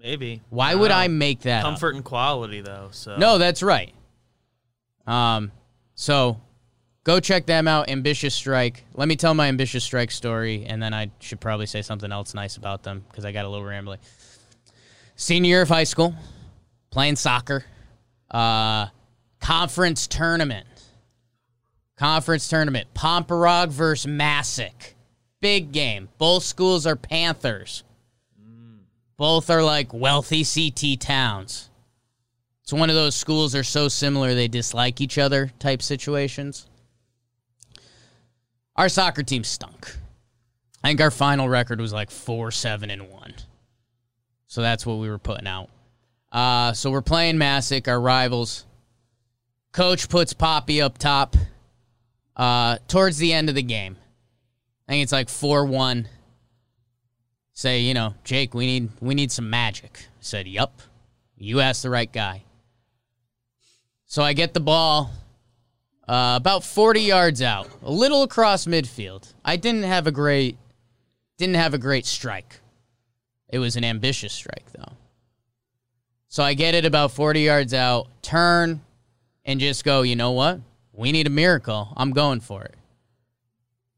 maybe. 0.00 0.42
Why 0.50 0.74
would 0.74 0.90
I 0.90 1.08
make 1.08 1.40
that 1.40 1.64
up? 1.64 1.64
comfort 1.64 1.94
and 1.94 2.04
quality 2.04 2.60
though? 2.60 2.88
So 2.92 3.16
No, 3.16 3.38
that's 3.38 3.62
right. 3.62 3.92
Um, 5.06 5.50
so 5.94 6.40
go 7.04 7.18
check 7.20 7.46
them 7.46 7.66
out. 7.66 7.88
Ambitious 7.90 8.34
Strike. 8.34 8.84
Let 8.94 9.08
me 9.08 9.16
tell 9.16 9.34
my 9.34 9.48
Ambitious 9.48 9.84
Strike 9.84 10.10
story, 10.10 10.64
and 10.66 10.82
then 10.82 10.92
I 10.94 11.10
should 11.18 11.40
probably 11.40 11.66
say 11.66 11.82
something 11.82 12.12
else 12.12 12.34
nice 12.34 12.56
about 12.56 12.82
them 12.82 13.04
because 13.08 13.24
I 13.24 13.32
got 13.32 13.44
a 13.44 13.48
little 13.48 13.66
rambly. 13.66 13.96
Senior 15.20 15.48
year 15.48 15.62
of 15.62 15.68
high 15.68 15.82
school, 15.82 16.14
playing 16.92 17.16
soccer, 17.16 17.64
uh, 18.30 18.86
conference 19.40 20.06
tournament, 20.06 20.68
conference 21.96 22.46
tournament, 22.46 22.86
Pomperaug 22.94 23.68
versus 23.70 24.08
Masuk, 24.08 24.94
big 25.40 25.72
game. 25.72 26.08
Both 26.18 26.44
schools 26.44 26.86
are 26.86 26.94
Panthers. 26.94 27.82
Both 29.16 29.50
are 29.50 29.64
like 29.64 29.92
wealthy 29.92 30.44
CT 30.44 31.00
towns. 31.00 31.68
It's 32.62 32.72
one 32.72 32.88
of 32.88 32.94
those 32.94 33.16
schools 33.16 33.56
are 33.56 33.64
so 33.64 33.88
similar 33.88 34.34
they 34.34 34.46
dislike 34.46 35.00
each 35.00 35.18
other 35.18 35.50
type 35.58 35.82
situations. 35.82 36.68
Our 38.76 38.88
soccer 38.88 39.24
team 39.24 39.42
stunk. 39.42 39.96
I 40.84 40.88
think 40.88 41.00
our 41.00 41.10
final 41.10 41.48
record 41.48 41.80
was 41.80 41.92
like 41.92 42.12
four, 42.12 42.52
seven, 42.52 42.88
and 42.88 43.10
one. 43.10 43.34
So 44.48 44.62
that's 44.62 44.84
what 44.84 44.94
we 44.94 45.08
were 45.08 45.18
putting 45.18 45.46
out. 45.46 45.68
Uh, 46.32 46.72
so 46.72 46.90
we're 46.90 47.02
playing 47.02 47.36
Masuk, 47.36 47.86
our 47.86 48.00
rivals. 48.00 48.64
Coach 49.72 50.08
puts 50.08 50.32
Poppy 50.32 50.82
up 50.82 50.98
top 50.98 51.36
uh, 52.36 52.78
towards 52.88 53.18
the 53.18 53.32
end 53.32 53.48
of 53.48 53.54
the 53.54 53.62
game. 53.62 53.96
I 54.88 54.92
think 54.92 55.02
it's 55.02 55.12
like 55.12 55.28
four 55.28 55.64
one. 55.64 56.08
Say, 57.52 57.80
you 57.80 57.92
know, 57.92 58.14
Jake, 58.24 58.54
we 58.54 58.66
need 58.66 58.90
we 59.00 59.14
need 59.14 59.30
some 59.30 59.50
magic. 59.50 60.00
I 60.02 60.10
said, 60.20 60.48
Yup. 60.48 60.80
You 61.36 61.60
asked 61.60 61.82
the 61.82 61.90
right 61.90 62.10
guy. 62.10 62.42
So 64.06 64.22
I 64.22 64.32
get 64.32 64.54
the 64.54 64.60
ball 64.60 65.10
uh, 66.08 66.34
about 66.36 66.64
40 66.64 67.02
yards 67.02 67.42
out, 67.42 67.68
a 67.82 67.90
little 67.90 68.22
across 68.22 68.64
midfield. 68.64 69.32
I 69.44 69.56
didn't 69.56 69.82
have 69.82 70.06
a 70.06 70.10
great 70.10 70.56
didn't 71.36 71.56
have 71.56 71.74
a 71.74 71.78
great 71.78 72.06
strike. 72.06 72.60
It 73.48 73.58
was 73.58 73.76
an 73.76 73.84
ambitious 73.84 74.32
strike 74.32 74.70
though. 74.72 74.92
So 76.28 76.42
I 76.42 76.54
get 76.54 76.74
it 76.74 76.84
about 76.84 77.12
40 77.12 77.40
yards 77.40 77.72
out, 77.72 78.08
turn 78.22 78.82
and 79.44 79.58
just 79.60 79.84
go, 79.84 80.02
you 80.02 80.14
know 80.14 80.32
what? 80.32 80.60
We 80.92 81.12
need 81.12 81.26
a 81.26 81.30
miracle. 81.30 81.92
I'm 81.96 82.10
going 82.10 82.40
for 82.40 82.64
it. 82.64 82.74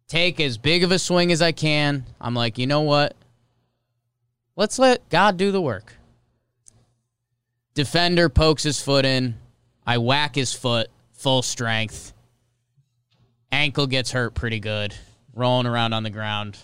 Take 0.06 0.38
as 0.40 0.58
big 0.58 0.84
of 0.84 0.92
a 0.92 0.98
swing 0.98 1.32
as 1.32 1.42
I 1.42 1.52
can. 1.52 2.04
I'm 2.20 2.34
like, 2.34 2.58
you 2.58 2.66
know 2.66 2.82
what? 2.82 3.16
Let's 4.54 4.78
let 4.78 5.08
God 5.08 5.36
do 5.36 5.50
the 5.50 5.60
work. 5.60 5.94
Defender 7.74 8.28
pokes 8.28 8.62
his 8.62 8.80
foot 8.80 9.04
in. 9.04 9.36
I 9.86 9.98
whack 9.98 10.34
his 10.34 10.52
foot, 10.52 10.88
full 11.12 11.42
strength. 11.42 12.12
Ankle 13.50 13.86
gets 13.86 14.12
hurt 14.12 14.34
pretty 14.34 14.60
good, 14.60 14.94
rolling 15.34 15.66
around 15.66 15.92
on 15.92 16.02
the 16.02 16.10
ground. 16.10 16.58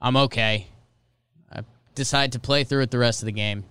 I'm 0.00 0.16
okay. 0.16 0.68
Decide 1.94 2.32
to 2.32 2.38
play 2.38 2.64
through 2.64 2.82
it 2.82 2.90
the 2.90 2.98
rest 2.98 3.22
of 3.22 3.26
the 3.26 3.32
game. 3.32 3.64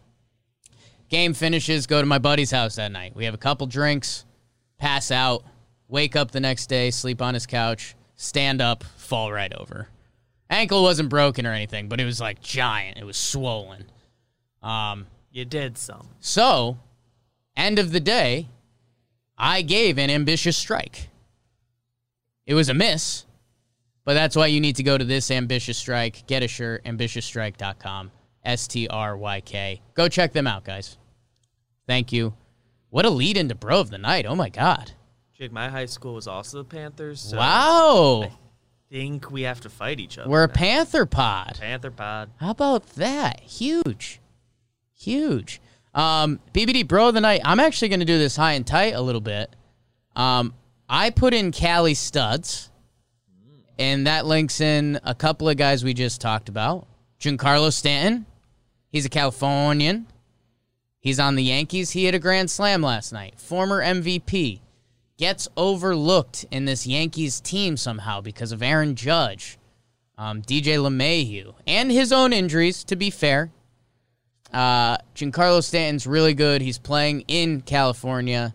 Game 1.09 1.33
finishes, 1.33 1.87
go 1.87 1.99
to 1.99 2.05
my 2.05 2.19
buddy's 2.19 2.51
house 2.51 2.75
that 2.75 2.91
night. 2.91 3.15
We 3.15 3.25
have 3.25 3.33
a 3.33 3.37
couple 3.37 3.67
drinks, 3.67 4.25
pass 4.77 5.11
out, 5.11 5.43
wake 5.87 6.15
up 6.15 6.31
the 6.31 6.39
next 6.39 6.67
day, 6.67 6.89
sleep 6.89 7.21
on 7.21 7.33
his 7.33 7.45
couch, 7.45 7.95
stand 8.15 8.61
up, 8.61 8.83
fall 8.95 9.31
right 9.31 9.53
over. 9.53 9.89
Ankle 10.49 10.83
wasn't 10.83 11.09
broken 11.09 11.45
or 11.45 11.51
anything, 11.51 11.89
but 11.89 11.99
it 11.99 12.05
was 12.05 12.21
like 12.21 12.41
giant. 12.41 12.97
It 12.97 13.03
was 13.03 13.17
swollen. 13.17 13.85
Um, 14.61 15.07
you 15.31 15.45
did 15.45 15.77
some. 15.77 16.07
so, 16.19 16.77
end 17.57 17.79
of 17.79 17.91
the 17.91 17.99
day, 17.99 18.47
I 19.37 19.61
gave 19.61 19.97
an 19.97 20.09
ambitious 20.09 20.55
strike. 20.55 21.09
It 22.45 22.53
was 22.53 22.69
a 22.69 22.73
miss, 22.73 23.25
but 24.11 24.15
that's 24.15 24.35
why 24.35 24.47
you 24.47 24.59
need 24.59 24.75
to 24.75 24.83
go 24.83 24.97
to 24.97 25.05
this 25.05 25.31
ambitious 25.31 25.77
strike, 25.77 26.27
get 26.27 26.43
a 26.43 26.47
shirt, 26.49 26.83
ambitiousstrike.com, 26.83 28.11
S 28.43 28.67
T 28.67 28.85
R 28.89 29.15
Y 29.15 29.39
K. 29.39 29.81
Go 29.93 30.09
check 30.09 30.33
them 30.33 30.47
out, 30.47 30.65
guys. 30.65 30.97
Thank 31.87 32.11
you. 32.11 32.33
What 32.89 33.05
a 33.05 33.09
lead 33.09 33.37
into 33.37 33.55
bro 33.55 33.79
of 33.79 33.89
the 33.89 33.97
night. 33.97 34.25
Oh 34.25 34.35
my 34.35 34.49
God. 34.49 34.91
Jake, 35.33 35.53
my 35.53 35.69
high 35.69 35.85
school 35.85 36.15
was 36.15 36.27
also 36.27 36.57
the 36.57 36.65
Panthers. 36.65 37.21
So 37.21 37.37
wow. 37.37 38.23
I 38.23 38.31
think 38.89 39.31
we 39.31 39.43
have 39.43 39.61
to 39.61 39.69
fight 39.69 40.01
each 40.01 40.17
other. 40.17 40.29
We're 40.29 40.43
a. 40.43 40.49
Panther 40.49 41.05
pod. 41.05 41.57
Panther 41.61 41.91
pod. 41.91 42.31
How 42.35 42.51
about 42.51 42.85
that? 42.95 43.39
Huge. 43.39 44.19
Huge. 44.93 45.61
Um, 45.95 46.41
BBD 46.53 46.85
Bro 46.85 47.07
of 47.07 47.13
the 47.13 47.21
Night. 47.21 47.39
I'm 47.45 47.61
actually 47.61 47.87
going 47.87 48.01
to 48.01 48.05
do 48.05 48.17
this 48.17 48.35
high 48.35 48.55
and 48.55 48.67
tight 48.67 48.93
a 48.93 49.01
little 49.01 49.21
bit. 49.21 49.55
Um, 50.17 50.53
I 50.89 51.11
put 51.11 51.33
in 51.33 51.53
Cali 51.53 51.93
Studs, 51.93 52.70
and 53.81 54.07
that 54.07 54.25
links 54.25 54.61
in 54.61 54.99
a 55.03 55.15
couple 55.15 55.49
of 55.49 55.57
guys 55.57 55.83
we 55.83 55.93
just 55.93 56.21
talked 56.21 56.49
about. 56.49 56.87
Giancarlo 57.19 57.73
Stanton. 57.73 58.25
He's 58.89 59.05
a 59.05 59.09
Californian. 59.09 60.07
He's 60.99 61.19
on 61.19 61.35
the 61.35 61.43
Yankees. 61.43 61.91
He 61.91 62.05
hit 62.05 62.15
a 62.15 62.19
grand 62.19 62.51
slam 62.51 62.81
last 62.81 63.11
night. 63.11 63.39
Former 63.39 63.81
MVP. 63.81 64.59
Gets 65.17 65.47
overlooked 65.57 66.45
in 66.51 66.65
this 66.65 66.87
Yankees 66.87 67.41
team 67.41 67.77
somehow 67.77 68.21
because 68.21 68.51
of 68.51 68.63
Aaron 68.63 68.95
Judge 68.95 69.57
um, 70.21 70.43
DJ 70.43 70.77
LeMahieu, 70.77 71.55
and 71.65 71.91
his 71.91 72.13
own 72.13 72.31
injuries, 72.31 72.83
to 72.83 72.95
be 72.95 73.09
fair. 73.09 73.49
Uh, 74.53 74.97
Giancarlo 75.15 75.63
Stanton's 75.63 76.05
really 76.05 76.35
good. 76.35 76.61
He's 76.61 76.77
playing 76.77 77.21
in 77.27 77.61
California, 77.61 78.53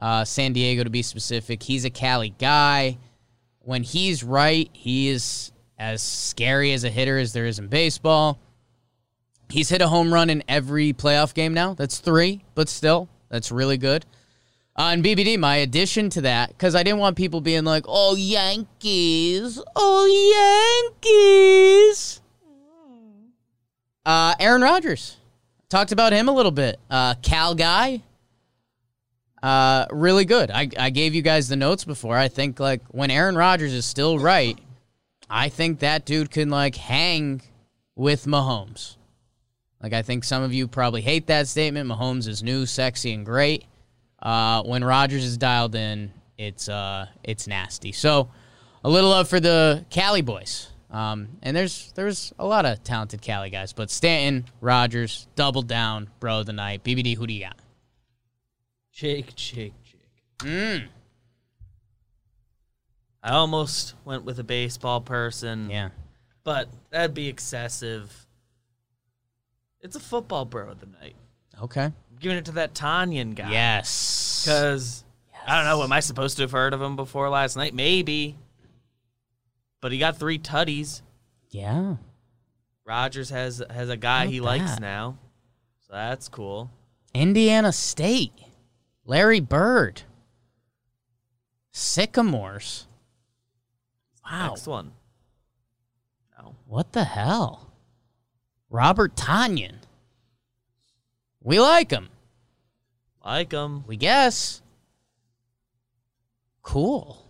uh, 0.00 0.24
San 0.24 0.52
Diego 0.54 0.82
to 0.82 0.90
be 0.90 1.02
specific. 1.02 1.62
He's 1.62 1.84
a 1.84 1.90
Cali 1.90 2.34
guy. 2.40 2.98
When 3.64 3.82
he's 3.82 4.22
right, 4.22 4.68
he 4.72 5.08
is 5.08 5.52
as 5.78 6.02
scary 6.02 6.72
as 6.72 6.84
a 6.84 6.90
hitter 6.90 7.18
as 7.18 7.32
there 7.32 7.46
is 7.46 7.58
in 7.58 7.68
baseball. 7.68 8.38
He's 9.50 9.68
hit 9.68 9.82
a 9.82 9.88
home 9.88 10.12
run 10.12 10.30
in 10.30 10.42
every 10.48 10.92
playoff 10.92 11.34
game 11.34 11.54
now. 11.54 11.74
That's 11.74 11.98
three, 11.98 12.44
but 12.54 12.68
still, 12.68 13.08
that's 13.28 13.50
really 13.50 13.78
good. 13.78 14.04
Uh, 14.76 14.90
and 14.92 15.04
BBD, 15.04 15.38
my 15.38 15.56
addition 15.56 16.10
to 16.10 16.22
that, 16.22 16.48
because 16.48 16.74
I 16.74 16.82
didn't 16.82 16.98
want 16.98 17.16
people 17.16 17.40
being 17.40 17.64
like, 17.64 17.84
oh, 17.86 18.16
Yankees. 18.16 19.62
Oh, 19.76 20.92
Yankees. 20.92 22.20
Uh, 24.04 24.34
Aaron 24.40 24.62
Rodgers. 24.62 25.16
Talked 25.68 25.92
about 25.92 26.12
him 26.12 26.28
a 26.28 26.32
little 26.32 26.52
bit. 26.52 26.78
Uh, 26.90 27.14
Cal 27.22 27.54
guy. 27.54 28.02
Uh, 29.44 29.84
really 29.90 30.24
good. 30.24 30.50
I, 30.50 30.70
I 30.78 30.88
gave 30.88 31.14
you 31.14 31.20
guys 31.20 31.48
the 31.48 31.56
notes 31.56 31.84
before. 31.84 32.16
I 32.16 32.28
think 32.28 32.58
like 32.58 32.80
when 32.88 33.10
Aaron 33.10 33.36
Rodgers 33.36 33.74
is 33.74 33.84
still 33.84 34.18
right, 34.18 34.58
I 35.28 35.50
think 35.50 35.80
that 35.80 36.06
dude 36.06 36.30
can 36.30 36.48
like 36.48 36.74
hang 36.76 37.42
with 37.94 38.24
Mahomes. 38.24 38.96
Like 39.82 39.92
I 39.92 40.00
think 40.00 40.24
some 40.24 40.42
of 40.42 40.54
you 40.54 40.66
probably 40.66 41.02
hate 41.02 41.26
that 41.26 41.46
statement. 41.46 41.90
Mahomes 41.90 42.26
is 42.26 42.42
new, 42.42 42.64
sexy, 42.64 43.12
and 43.12 43.26
great. 43.26 43.66
Uh, 44.22 44.62
when 44.62 44.82
Rodgers 44.82 45.22
is 45.22 45.36
dialed 45.36 45.74
in, 45.74 46.10
it's 46.38 46.70
uh, 46.70 47.08
it's 47.22 47.46
nasty. 47.46 47.92
So 47.92 48.30
a 48.82 48.88
little 48.88 49.10
love 49.10 49.28
for 49.28 49.40
the 49.40 49.84
Cali 49.90 50.22
boys. 50.22 50.68
Um, 50.90 51.28
and 51.42 51.54
there's 51.54 51.92
there's 51.94 52.32
a 52.38 52.46
lot 52.46 52.64
of 52.64 52.82
talented 52.82 53.20
Cali 53.20 53.50
guys, 53.50 53.74
but 53.74 53.90
Stanton, 53.90 54.46
Rodgers, 54.62 55.28
double 55.36 55.60
down, 55.60 56.08
bro 56.18 56.44
the 56.44 56.54
night. 56.54 56.82
BBD, 56.82 57.14
who 57.14 57.26
do 57.26 57.34
you 57.34 57.42
got? 57.44 57.58
Jake, 58.94 59.34
Jake, 59.34 59.74
Jake. 59.82 60.00
Mm. 60.38 60.86
I 63.24 63.32
almost 63.32 63.94
went 64.04 64.24
with 64.24 64.38
a 64.38 64.44
baseball 64.44 65.00
person. 65.00 65.68
Yeah. 65.68 65.88
But 66.44 66.68
that'd 66.90 67.12
be 67.12 67.26
excessive. 67.26 68.26
It's 69.80 69.96
a 69.96 70.00
football 70.00 70.44
bro 70.44 70.70
of 70.70 70.80
the 70.80 70.86
night. 70.86 71.16
Okay. 71.60 71.84
I'm 71.84 71.94
giving 72.20 72.38
it 72.38 72.44
to 72.44 72.52
that 72.52 72.74
Tonyan 72.74 73.34
guy. 73.34 73.50
Yes. 73.50 74.44
Because 74.44 75.04
I 75.44 75.56
don't 75.56 75.64
know, 75.64 75.82
am 75.82 75.92
I 75.92 76.00
supposed 76.00 76.36
to 76.36 76.44
have 76.44 76.52
heard 76.52 76.72
of 76.72 76.80
him 76.80 76.94
before 76.94 77.28
last 77.28 77.56
night? 77.56 77.74
Maybe. 77.74 78.36
But 79.80 79.90
he 79.90 79.98
got 79.98 80.18
three 80.18 80.38
tutties. 80.38 81.02
Yeah. 81.50 81.96
Rodgers 82.86 83.30
has 83.30 83.62
has 83.70 83.88
a 83.88 83.96
guy 83.96 84.26
he 84.26 84.40
likes 84.40 84.78
now. 84.78 85.18
So 85.80 85.94
that's 85.94 86.28
cool. 86.28 86.70
Indiana 87.12 87.72
State. 87.72 88.32
Larry 89.04 89.40
Bird. 89.40 90.02
Sycamores. 91.72 92.86
Wow. 94.24 94.50
Next 94.50 94.66
one. 94.66 94.92
No. 96.38 96.54
What 96.66 96.92
the 96.92 97.04
hell? 97.04 97.70
Robert 98.70 99.14
Tonyan. 99.14 99.76
We 101.42 101.60
like 101.60 101.90
him. 101.90 102.08
Like 103.24 103.52
him. 103.52 103.84
We 103.86 103.96
guess. 103.96 104.62
Cool. 106.62 107.22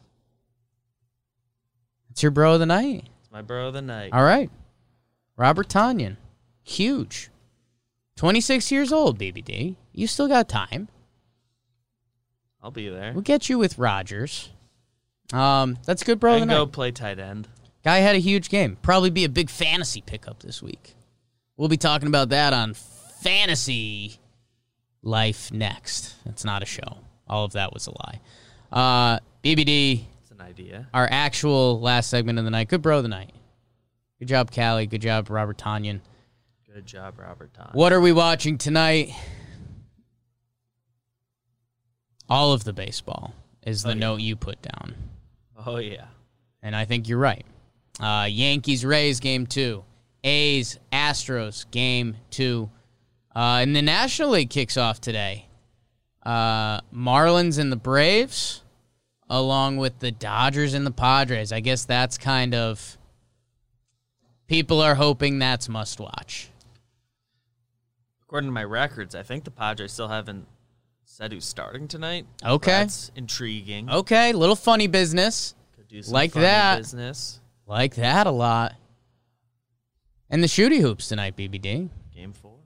It's 2.11 2.23
your 2.23 2.31
bro 2.31 2.55
of 2.55 2.61
the 2.61 2.67
night. 2.67 3.09
It's 3.21 3.33
my 3.33 3.43
bro 3.43 3.69
of 3.69 3.75
the 3.75 3.83
night. 3.83 4.11
All 4.13 4.23
right. 4.23 4.51
Robert 5.37 5.69
Tonyan. 5.69 6.17
Huge. 6.63 7.31
26 8.17 8.71
years 8.71 8.93
old, 8.93 9.19
BBD. 9.19 9.75
You 9.93 10.07
still 10.07 10.29
got 10.29 10.49
time. 10.49 10.89
I'll 12.65 12.71
be 12.71 12.89
there. 12.89 13.13
We'll 13.13 13.21
get 13.21 13.51
you 13.51 13.59
with 13.59 13.79
Rodgers. 13.79 14.49
Um, 15.35 15.77
that's 15.85 16.03
good 16.03 16.19
bro 16.19 16.33
I 16.33 16.35
of 16.37 16.41
the 16.41 16.47
can 16.47 16.57
go 16.57 16.67
play 16.67 16.93
tight 16.93 17.19
end. 17.19 17.47
Guy 17.85 17.99
had 17.99 18.17
a 18.17 18.21
huge 18.21 18.49
game. 18.49 18.79
Probably 18.81 19.11
be 19.11 19.25
a 19.25 19.29
big 19.29 19.51
fantasy 19.51 20.01
pickup 20.01 20.43
this 20.43 20.63
week. 20.63 20.95
We'll 21.59 21.69
be 21.69 21.77
talking 21.77 22.09
about 22.09 22.31
that 22.31 22.55
on 22.55 22.73
Fantasy 22.73 24.19
Life 25.03 25.53
next. 25.53 26.15
It's 26.25 26.43
not 26.47 26.63
a 26.63 26.67
show. 26.67 26.97
All 27.29 27.45
of 27.45 27.53
that 27.53 27.75
was 27.75 27.87
a 27.87 27.91
lie. 27.91 28.21
Uh, 28.73 29.19
BBD, 29.45 30.05
It's 30.23 30.31
an 30.31 30.41
idea. 30.41 30.89
our 30.95 31.07
actual 31.11 31.79
last 31.81 32.09
segment 32.09 32.39
of 32.39 32.47
the 32.47 32.51
night. 32.51 32.69
Good 32.69 32.81
bro 32.81 32.97
of 32.97 33.03
the 33.03 33.11
night. 33.11 33.33
Good 34.19 34.29
job, 34.29 34.51
Callie. 34.51 34.87
Good 34.87 35.03
job, 35.03 35.29
Robert 35.29 35.59
Tonyan. 35.59 36.01
Good 36.73 36.87
job, 36.87 37.19
Robert 37.19 37.53
Tom. 37.53 37.69
What 37.75 37.93
are 37.93 38.01
we 38.01 38.13
watching 38.13 38.57
tonight? 38.57 39.11
All 42.29 42.53
of 42.53 42.65
the 42.65 42.73
baseball 42.73 43.35
is 43.63 43.83
the 43.83 43.91
Oh, 43.91 43.93
yeah. 43.93 43.99
note 43.99 44.21
you 44.21 44.37
put 44.37 44.61
down. 44.63 44.95
Oh 45.67 45.77
yeah. 45.79 46.07
And 46.63 46.75
I 46.75 46.85
think 46.85 47.09
you're 47.09 47.19
right. 47.19 47.45
Uh, 48.01 48.27
Yankees 48.31 48.85
Rays 48.85 49.21
game 49.21 49.47
two. 49.47 49.85
A's 50.25 50.79
Astros 50.93 51.71
game 51.71 52.17
two. 52.31 52.71
Uh, 53.35 53.59
and 53.63 53.75
the 53.77 53.83
National 53.83 54.31
League 54.31 54.51
kicks 54.51 54.77
off 54.77 55.01
today. 55.01 55.47
Uh, 56.25 56.81
Marlins 56.95 57.59
and 57.59 57.71
the 57.71 57.77
Braves, 57.77 58.63
along 59.29 59.77
with 59.77 59.99
the 59.99 60.11
Dodgers 60.11 60.73
and 60.73 60.87
the 60.87 60.91
Padres. 60.91 61.53
I 61.53 61.61
guess 61.61 61.85
that's 61.85 62.17
kind 62.17 62.55
of. 62.55 62.97
People 64.47 64.81
are 64.81 64.95
hoping 64.95 65.39
that's 65.39 65.69
must 65.69 66.01
watch. 66.01 66.49
According 68.23 68.49
to 68.49 68.53
my 68.53 68.65
records, 68.65 69.15
I 69.15 69.23
think 69.23 69.45
the 69.45 69.51
Padres 69.51 69.93
still 69.93 70.09
haven't 70.09 70.47
said 71.15 71.31
who's 71.33 71.45
starting 71.45 71.87
tonight. 71.87 72.27
Okay. 72.45 72.73
That's 72.73 73.13
intriguing. 73.15 73.89
Okay, 73.89 74.33
little 74.33 74.57
funny 74.57 74.89
business. 74.89 75.55
Could 75.77 75.87
do 75.87 76.03
some 76.03 76.13
like 76.13 76.33
funny 76.33 76.43
that. 76.47 76.79
business. 76.79 77.41
Like 77.69 77.95
that 77.95 78.27
a 78.27 78.33
lot. 78.33 78.75
And 80.29 80.43
the 80.43 80.49
shooty 80.49 80.81
hoops 80.81 81.07
tonight, 81.07 81.37
BBD. 81.37 81.89
Game 82.13 82.33
four. 82.33 82.57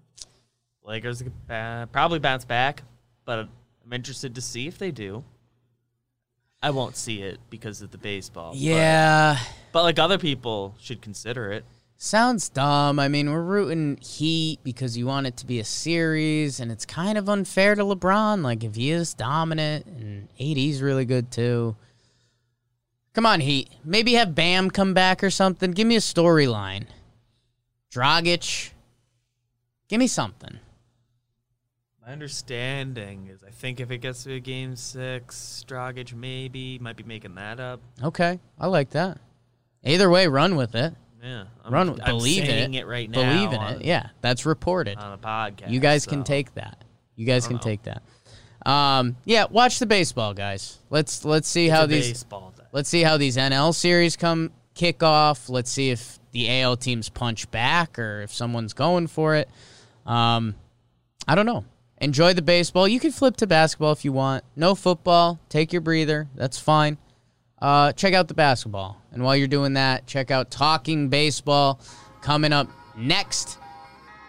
Lakers 0.83 1.23
probably 1.47 2.21
bounce 2.21 2.47
back, 2.47 2.85
but 3.27 3.39
I'm 3.85 3.93
interested 3.93 4.35
to 4.37 4.41
see 4.41 4.67
if 4.67 4.79
they 4.79 4.93
do. 4.93 5.25
I 6.63 6.71
won't 6.71 6.97
see 6.97 7.21
it 7.21 7.39
because 7.51 7.83
of 7.83 7.91
the 7.91 7.99
baseball. 7.99 8.53
but- 8.53 8.59
Yeah. 8.59 9.39
But, 9.73 9.83
like 9.83 9.99
other 9.99 10.17
people 10.17 10.75
should 10.81 11.03
consider 11.03 11.53
it. 11.53 11.67
Sounds 12.01 12.49
dumb. 12.49 13.01
I 13.01 13.09
mean, 13.09 13.33
we're 13.33 13.43
rooting 13.43 13.97
Heat 13.97 14.61
because 14.63 14.97
you 14.97 15.05
want 15.05 15.27
it 15.27 15.37
to 15.39 15.47
be 15.47 15.59
a 15.59 15.65
series, 15.65 16.61
and 16.61 16.71
it's 16.71 16.87
kind 16.87 17.19
of 17.19 17.29
unfair 17.29 17.75
to 17.75 17.83
LeBron. 17.83 18.43
Like, 18.45 18.63
if 18.63 18.77
he 18.77 18.93
is 18.93 19.15
dominant 19.15 19.85
and 19.87 20.29
AD's 20.39 20.81
really 20.81 21.05
good 21.05 21.33
too. 21.33 21.75
Come 23.15 23.27
on, 23.27 23.41
Heat. 23.41 23.71
Maybe 23.85 24.15
have 24.15 24.33
Bam 24.33 24.71
come 24.71 24.95
back 24.95 25.25
or 25.25 25.31
something. 25.31 25.73
Give 25.73 25.89
me 25.89 25.97
a 25.97 26.01
storyline. 26.01 26.87
Dragic. 27.91 28.71
Give 29.89 29.99
me 29.99 30.07
something. 30.07 30.61
My 32.07 32.13
understanding 32.13 33.29
is 33.29 33.43
I 33.43 33.51
think 33.51 33.81
if 33.81 33.91
it 33.91 33.99
gets 33.99 34.23
to 34.23 34.35
a 34.35 34.41
game 34.41 34.77
six, 34.77 35.65
Dragic 35.67 36.15
maybe 36.15 36.79
might 36.79 36.97
be 36.97 37.03
making 37.03 37.35
that 37.35 37.59
up. 37.59 37.81
Okay, 38.05 38.39
I 38.57 38.69
like 38.69 38.91
that. 38.91 39.19
Either 39.83 40.09
way, 40.09 40.29
run 40.29 40.55
with 40.55 40.77
it. 40.77 40.95
Yeah. 41.23 41.45
I'm, 41.65 41.73
Run, 41.73 42.01
I'm 42.01 42.17
believe 42.17 42.45
saying 42.45 42.75
it. 42.75 42.81
it 42.81 42.87
right 42.87 43.11
now. 43.11 43.23
Believe 43.23 43.53
in 43.53 43.59
on, 43.59 43.75
it. 43.75 43.85
Yeah, 43.85 44.09
that's 44.21 44.47
reported. 44.47 44.99
On 44.99 45.13
a 45.13 45.19
podcast. 45.19 45.71
You 45.71 45.81
guys 45.81 46.07
can 46.07 46.25
take 46.25 46.55
that. 46.55 46.85
You 47.17 47.27
guys 47.27 47.47
can 47.47 47.57
know. 47.57 47.63
take 47.63 47.83
that. 47.85 48.03
Um, 48.65 49.17
yeah, 49.25 49.47
watch 49.51 49.79
the 49.79 49.87
baseball, 49.87 50.35
guys. 50.35 50.79
Let's 50.91 51.25
let's 51.25 51.49
see 51.49 51.67
It's 51.67 51.75
how 51.75 51.87
these 51.87 52.09
baseball 52.09 52.55
let's 52.73 52.89
see 52.89 53.03
how 53.03 53.17
these 53.17 53.37
NL 53.37 53.75
series 53.75 54.17
come 54.17 54.53
kick 54.75 55.03
off. 55.03 55.49
Let's 55.49 55.71
see 55.71 55.91
if 55.91 56.19
the 56.33 56.61
AL 56.61 56.77
teams 56.77 57.09
punch 57.09 57.51
back 57.51 57.99
or 57.99 58.23
if 58.23 58.33
someone's 58.33 58.73
going 58.73 59.07
for 59.07 59.35
it. 59.37 59.49
Um, 60.07 60.55
I 61.27 61.35
don't 61.35 61.47
know. 61.47 61.65
Enjoy 62.01 62.33
the 62.33 62.43
baseball. 62.43 62.87
You 62.87 63.01
can 63.01 63.11
flip 63.11 63.37
to 63.39 63.47
basketball 63.47 63.93
if 63.93 64.05
you 64.05 64.13
want. 64.13 64.45
No 64.55 64.75
football. 64.75 65.41
Take 65.49 65.73
your 65.73 65.83
breather. 65.83 66.29
That's 66.35 66.59
fine. 66.59 66.97
Uh, 67.61 67.93
check 67.93 68.15
out 68.15 68.29
the 68.29 68.35
basketball. 68.35 69.01
And 69.13 69.23
while 69.23 69.37
you're 69.37 69.49
doing 69.49 69.75
that, 69.75 70.07
check 70.07 70.31
out 70.31 70.51
Talking 70.51 71.09
Baseball 71.09 71.81
coming 72.21 72.53
up 72.53 72.69
next. 72.97 73.59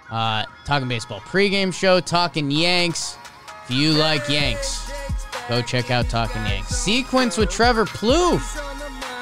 Uh, 0.10 0.46
Talking 0.66 0.88
Baseball 0.88 1.20
pregame 1.22 1.74
show, 1.74 2.00
Talking 2.00 2.50
Yanks. 2.50 3.18
If 3.66 3.76
you 3.76 3.92
like 3.92 4.28
Yanks, 4.28 4.92
go 5.48 5.62
check 5.62 5.92
out 5.92 6.10
Talking 6.10 6.42
Yanks. 6.44 6.70
Sequence 6.70 7.38
with 7.38 7.50
Trevor 7.50 7.86
Plouffe. 7.86 8.66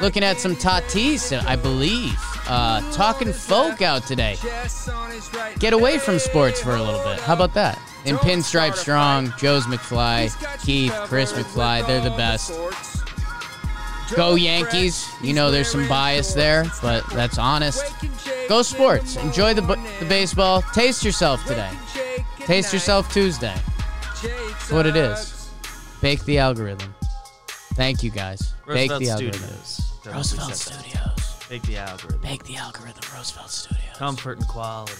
Looking 0.01 0.23
at 0.23 0.39
some 0.39 0.55
Tatis, 0.55 1.37
I 1.45 1.55
believe. 1.55 2.17
Uh, 2.47 2.79
talking 2.93 3.33
folk 3.33 3.81
out 3.81 4.05
today. 4.05 4.37
Get 5.59 5.73
away 5.73 5.97
from 5.97 6.19
sports 6.19 6.61
for 6.61 6.75
a 6.75 6.81
little 6.81 7.03
bit. 7.03 7.19
How 7.19 7.33
about 7.33 7.53
that? 7.55 7.77
In 8.05 8.15
Pinstripe 8.17 8.75
Strong, 8.75 9.33
Joe's 9.37 9.65
McFly, 9.65 10.31
Keith, 10.63 10.93
Chris 11.05 11.33
McFly, 11.33 11.85
they're 11.87 11.99
the 11.99 12.11
best. 12.11 12.51
Go 14.15 14.35
Yankees. 14.35 15.07
You 15.21 15.33
know 15.33 15.51
there's 15.51 15.69
some 15.69 15.87
bias 15.87 16.33
there, 16.33 16.65
but 16.81 17.07
that's 17.09 17.37
honest. 17.37 17.83
Go 18.47 18.61
sports. 18.61 19.15
Enjoy 19.17 19.53
the, 19.53 19.61
bu- 19.61 19.75
the 19.99 20.05
baseball. 20.05 20.61
Taste 20.73 21.03
yourself 21.03 21.43
today. 21.45 21.71
Taste 22.39 22.71
yourself 22.73 23.11
Tuesday. 23.11 23.55
That's 24.23 24.71
what 24.71 24.85
it 24.85 24.95
is. 24.95 25.49
Bake 26.01 26.23
the 26.25 26.37
algorithm. 26.39 26.93
Thank 27.73 28.03
you 28.03 28.09
guys. 28.09 28.53
Bake 28.67 28.89
Roosevelt 28.89 29.01
the 29.01 29.09
algorithm. 29.09 29.41
Studios. 29.41 30.15
Roosevelt. 30.15 30.55
Studios. 30.55 31.45
Bake 31.49 31.61
the 31.63 31.77
algorithm. 31.77 32.21
Bake 32.21 32.43
the 32.43 32.55
algorithm. 32.55 33.01
Roosevelt 33.15 33.49
Studios. 33.49 33.97
Comfort 33.97 34.37
and 34.39 34.47
quality. 34.47 34.93